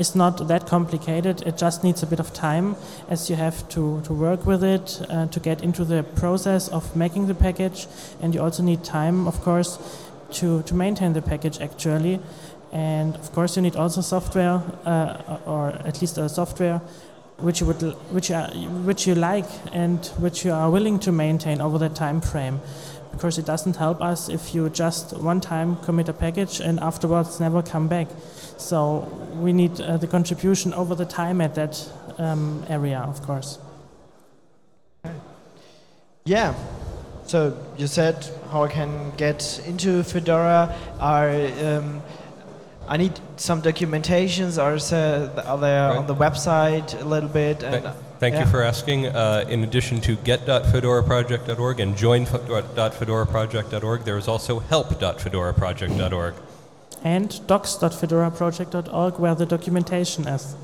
is 0.03 0.15
not 0.17 0.49
that 0.49 0.67
complicated. 0.67 1.43
It 1.47 1.57
just 1.57 1.85
needs 1.85 2.03
a 2.03 2.07
bit 2.07 2.21
of 2.21 2.33
time 2.33 2.75
as 3.09 3.31
you 3.31 3.37
have 3.37 3.57
to, 3.75 4.01
to 4.03 4.13
work 4.13 4.45
with 4.45 4.63
it, 4.65 4.87
uh, 5.09 5.27
to 5.29 5.41
get 5.41 5.63
into 5.63 5.85
the 5.85 6.03
process 6.03 6.69
of 6.69 6.97
making 6.97 7.29
the 7.29 7.35
package. 7.35 7.87
And 8.21 8.35
you 8.35 8.43
also 8.43 8.63
need 8.63 8.83
time, 8.83 9.29
of 9.29 9.41
course, 9.41 9.79
to, 10.39 10.63
to 10.63 10.75
maintain 10.75 11.13
the 11.13 11.23
package 11.23 11.61
actually. 11.61 12.19
And 12.73 13.15
of 13.15 13.33
course, 13.33 13.57
you 13.57 13.63
need 13.63 13.77
also 13.77 14.01
software, 14.01 14.61
uh, 14.85 15.39
or 15.47 15.69
at 15.87 16.01
least 16.01 16.19
a 16.19 16.29
software 16.29 16.81
which 17.39 17.61
you 17.61 17.67
would, 17.67 17.83
which 18.11 18.31
you, 18.31 18.37
are, 18.37 18.49
which 18.89 19.07
you 19.07 19.15
like 19.15 19.51
and 19.73 20.05
which 20.19 20.45
you 20.45 20.53
are 20.53 20.71
willing 20.71 20.99
to 21.01 21.13
maintain 21.13 21.61
over 21.61 21.79
the 21.79 21.89
time 21.89 22.21
frame. 22.21 22.61
Because 23.13 23.39
it 23.39 23.47
doesn't 23.47 23.77
help 23.77 24.01
us 24.01 24.29
if 24.29 24.55
you 24.55 24.71
just 24.71 25.13
one 25.19 25.41
time 25.41 25.77
commit 25.77 26.09
a 26.09 26.15
package 26.15 26.61
and 26.61 26.81
afterwards 26.81 27.41
never 27.41 27.63
come 27.63 27.87
back. 27.87 28.09
So 28.63 29.01
we 29.35 29.53
need 29.53 29.81
uh, 29.81 29.97
the 29.97 30.07
contribution 30.07 30.73
over 30.75 30.95
the 30.95 31.05
time 31.05 31.41
at 31.41 31.55
that 31.55 31.91
um, 32.19 32.65
area, 32.69 33.01
of 33.01 33.23
course. 33.23 33.59
Yeah. 36.25 36.55
So 37.27 37.57
you 37.77 37.87
said 37.87 38.27
how 38.51 38.65
I 38.65 38.69
can 38.69 39.13
get 39.17 39.63
into 39.67 40.03
Fedora. 40.03 40.75
Are 41.01 41.31
um, 41.31 42.03
I 42.89 42.97
need 42.97 43.21
some 43.37 43.63
documentations? 43.63 44.61
Are 44.63 44.79
there, 44.79 45.31
are 45.47 45.59
there 45.59 45.97
on 45.97 46.07
the 46.07 46.15
website 46.15 47.01
a 47.01 47.05
little 47.05 47.29
bit? 47.29 47.63
And 47.63 47.83
Th- 47.83 47.95
Thank 48.19 48.35
yeah. 48.35 48.45
you 48.45 48.51
for 48.51 48.63
asking. 48.63 49.07
Uh, 49.07 49.45
in 49.49 49.65
addition 49.65 50.01
to 50.03 50.17
get.fedoraproject.org 50.17 51.81
and 51.81 51.97
join.fedoraproject.org, 51.97 54.05
there 54.05 54.19
is 54.19 54.29
also 54.29 54.59
help.fedoraproject.org. 54.61 56.35
And 57.05 57.45
docs.fedoraproject.org, 57.47 59.19
where 59.19 59.35
the 59.35 59.47
documentation 59.47 60.27
is. 60.29 60.55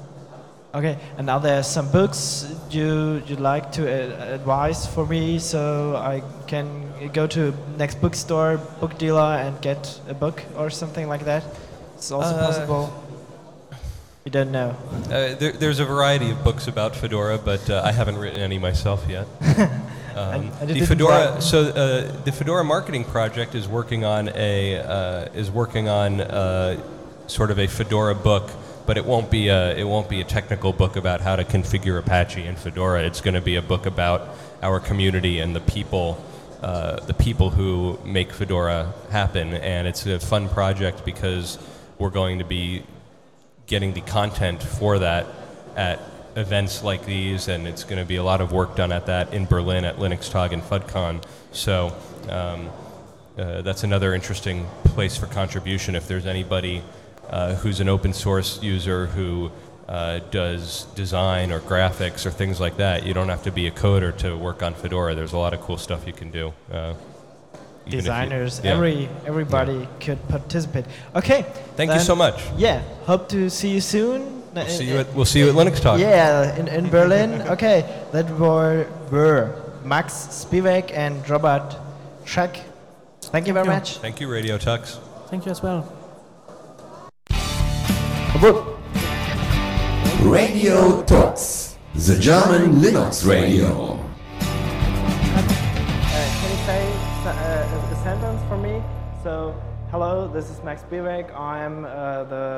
Okay, 0.75 0.99
and 1.17 1.31
are 1.31 1.41
there 1.41 1.63
some 1.63 1.91
books 1.91 2.47
you 2.71 3.23
you'd 3.27 3.41
like 3.41 3.73
to 3.73 3.83
uh, 3.89 4.35
advise 4.35 4.87
for 4.87 5.07
me 5.07 5.39
so 5.39 5.97
I 5.97 6.23
can 6.47 7.11
go 7.13 7.27
to 7.27 7.55
next 7.79 8.01
bookstore, 8.01 8.59
book 8.79 8.99
dealer, 8.99 9.39
and 9.41 9.61
get 9.63 9.99
a 10.09 10.15
book 10.15 10.43
or 10.57 10.69
something 10.71 11.09
like 11.09 11.25
that? 11.25 11.43
It's 11.97 12.13
also 12.13 12.37
Uh, 12.37 12.47
possible. 12.47 12.93
You 14.25 14.31
don't 14.31 14.53
know. 14.53 14.77
Uh, 15.07 15.35
there, 15.41 15.53
there's 15.53 15.81
a 15.81 15.87
variety 15.87 16.31
of 16.31 16.45
books 16.45 16.69
about 16.69 16.95
Fedora, 16.95 17.39
but 17.39 17.69
uh, 17.71 17.81
I 17.83 17.93
haven't 17.93 18.19
written 18.19 18.41
any 18.41 18.59
myself 18.59 19.07
yet. 19.09 19.27
Um, 20.19 20.35
And- 20.35 20.53
and 20.61 20.71
it 20.71 20.81
the 20.81 20.87
Fedora, 20.87 21.41
so 21.41 21.59
uh, 21.69 22.25
the 22.25 22.33
Fedora 22.33 22.65
Marketing 22.65 23.05
Project 23.05 23.55
is 23.55 23.69
working 23.69 24.05
on 24.05 24.31
a 24.35 24.79
uh, 24.79 25.29
is 25.35 25.51
working 25.51 25.89
on 25.89 26.21
uh, 26.21 26.77
sort 27.29 27.51
of 27.51 27.59
a 27.59 27.67
Fedora 27.69 28.15
book, 28.15 28.51
but 28.87 28.97
it 28.97 29.05
won't 29.05 29.31
be 29.31 29.49
a 29.49 29.77
it 29.77 29.85
won't 29.85 30.09
be 30.09 30.21
a 30.21 30.25
technical 30.25 30.73
book 30.73 30.97
about 30.97 31.21
how 31.21 31.37
to 31.37 31.45
configure 31.45 31.99
Apache 31.99 32.45
in 32.45 32.57
Fedora. 32.57 33.03
It's 33.05 33.21
going 33.21 33.35
to 33.35 33.41
be 33.41 33.57
a 33.57 33.63
book 33.63 33.87
about 33.87 34.21
our 34.63 34.81
community 34.81 35.39
and 35.41 35.55
the 35.55 35.61
people 35.61 36.19
uh, 36.63 36.97
the 37.07 37.15
people 37.15 37.51
who 37.51 37.99
make 38.05 38.33
Fedora 38.33 38.93
happen, 39.11 39.55
and 39.55 39.87
it's 39.87 40.05
a 40.07 40.19
fun 40.19 40.49
project 40.49 41.05
because 41.05 41.59
we're 41.99 42.11
going 42.11 42.39
to 42.41 42.45
be 42.45 42.83
getting 43.67 43.93
the 43.95 44.01
content 44.01 44.63
for 44.63 44.99
that 44.99 45.27
at 45.77 46.01
events 46.39 46.83
like 46.83 47.05
these, 47.05 47.49
and 47.49 47.67
it's 47.67 47.85
going 47.85 47.99
to 47.99 48.05
be 48.05 48.17
a 48.17 48.23
lot 48.23 48.41
of 48.41 48.53
work 48.53 48.77
done 48.77 48.93
at 48.93 49.07
that 49.07 49.33
in 49.35 49.45
Berlin 49.45 49.85
at 49.85 49.97
Linux 49.97 50.31
Tag 50.31 50.53
and 50.53 50.63
FUDCon. 50.63 51.25
So 51.53 51.93
um, 52.29 52.71
uh, 53.37 53.63
that's 53.63 53.85
another 53.85 54.15
interesting 54.15 54.67
place 54.85 55.17
for 55.17 55.27
contribution. 55.27 55.95
If 55.95 56.07
there's 56.07 56.27
anybody 56.27 56.83
uh, 57.29 57.55
who's 57.57 57.81
an 57.81 57.89
open 57.89 58.13
source 58.13 58.63
user 58.63 59.07
who 59.07 59.51
uh, 59.89 60.21
does 60.31 60.85
design 60.95 61.51
or 61.51 61.61
graphics 61.61 62.25
or 62.27 62.31
things 62.31 62.61
like 62.61 62.77
that, 62.77 63.05
you 63.05 63.15
don't 63.15 63.29
have 63.29 63.43
to 63.45 63.51
be 63.51 63.67
a 63.67 63.71
coder 63.71 64.17
to 64.19 64.37
work 64.37 64.63
on 64.63 64.75
Fedora. 64.75 65.15
There's 65.15 65.33
a 65.33 65.39
lot 65.39 65.55
of 65.55 65.61
cool 65.61 65.79
stuff 65.79 66.07
you 66.07 66.13
can 66.13 66.31
do. 66.31 66.53
Uh, 66.71 66.95
even 67.87 67.93
you- 67.93 68.01
Designers, 68.03 68.61
yeah. 68.63 68.75
every 68.75 69.09
everybody 69.27 69.89
could 70.01 70.19
participate. 70.29 70.85
Okay. 71.17 71.43
Thank 71.75 71.93
you 71.93 72.01
so 72.01 72.15
much. 72.15 72.43
Yeah. 72.57 72.83
Hope 73.07 73.29
to 73.31 73.49
see 73.49 73.71
you 73.71 73.81
soon. 73.81 74.43
We'll 74.67 74.77
see 74.77 74.89
you 74.89 74.99
at, 74.99 75.15
we'll 75.15 75.25
see 75.25 75.39
you 75.41 75.49
at 75.49 75.55
Linux 75.55 75.81
Tag. 75.81 76.01
Yeah, 76.01 76.57
in, 76.57 76.69
in 76.69 76.91
Berlin. 76.91 77.43
okay, 77.55 78.05
that 78.13 78.29
were, 78.39 78.87
were 79.11 79.55
Max 79.85 80.13
Spevack 80.13 80.93
and 80.93 81.29
Robert 81.29 81.77
Scheck. 82.25 82.63
Thank 83.21 83.47
you 83.47 83.53
very 83.53 83.67
you. 83.67 83.73
much. 83.73 83.99
Thank 83.99 84.21
you, 84.21 84.29
Radio 84.29 84.59
Tux. 84.59 84.99
Thank 85.29 85.45
you 85.47 85.53
as 85.53 85.63
well. 85.63 85.93
Radio 90.23 91.03
Tux, 91.03 91.75
the 91.95 92.19
German 92.19 92.81
Linux 92.83 93.27
radio. 93.27 93.99
Uh, 93.99 95.43
can 96.41 96.51
you 96.51 96.59
say 96.67 96.93
uh, 97.25 97.93
a 97.93 97.97
sentence 98.05 98.43
for 98.49 98.57
me? 98.59 98.83
So, 99.23 99.55
hello, 99.91 100.29
this 100.29 100.51
is 100.51 100.63
Max 100.63 100.83
Spevack. 100.83 101.35
I'm 101.35 101.85
uh, 101.85 102.25
the 102.25 102.57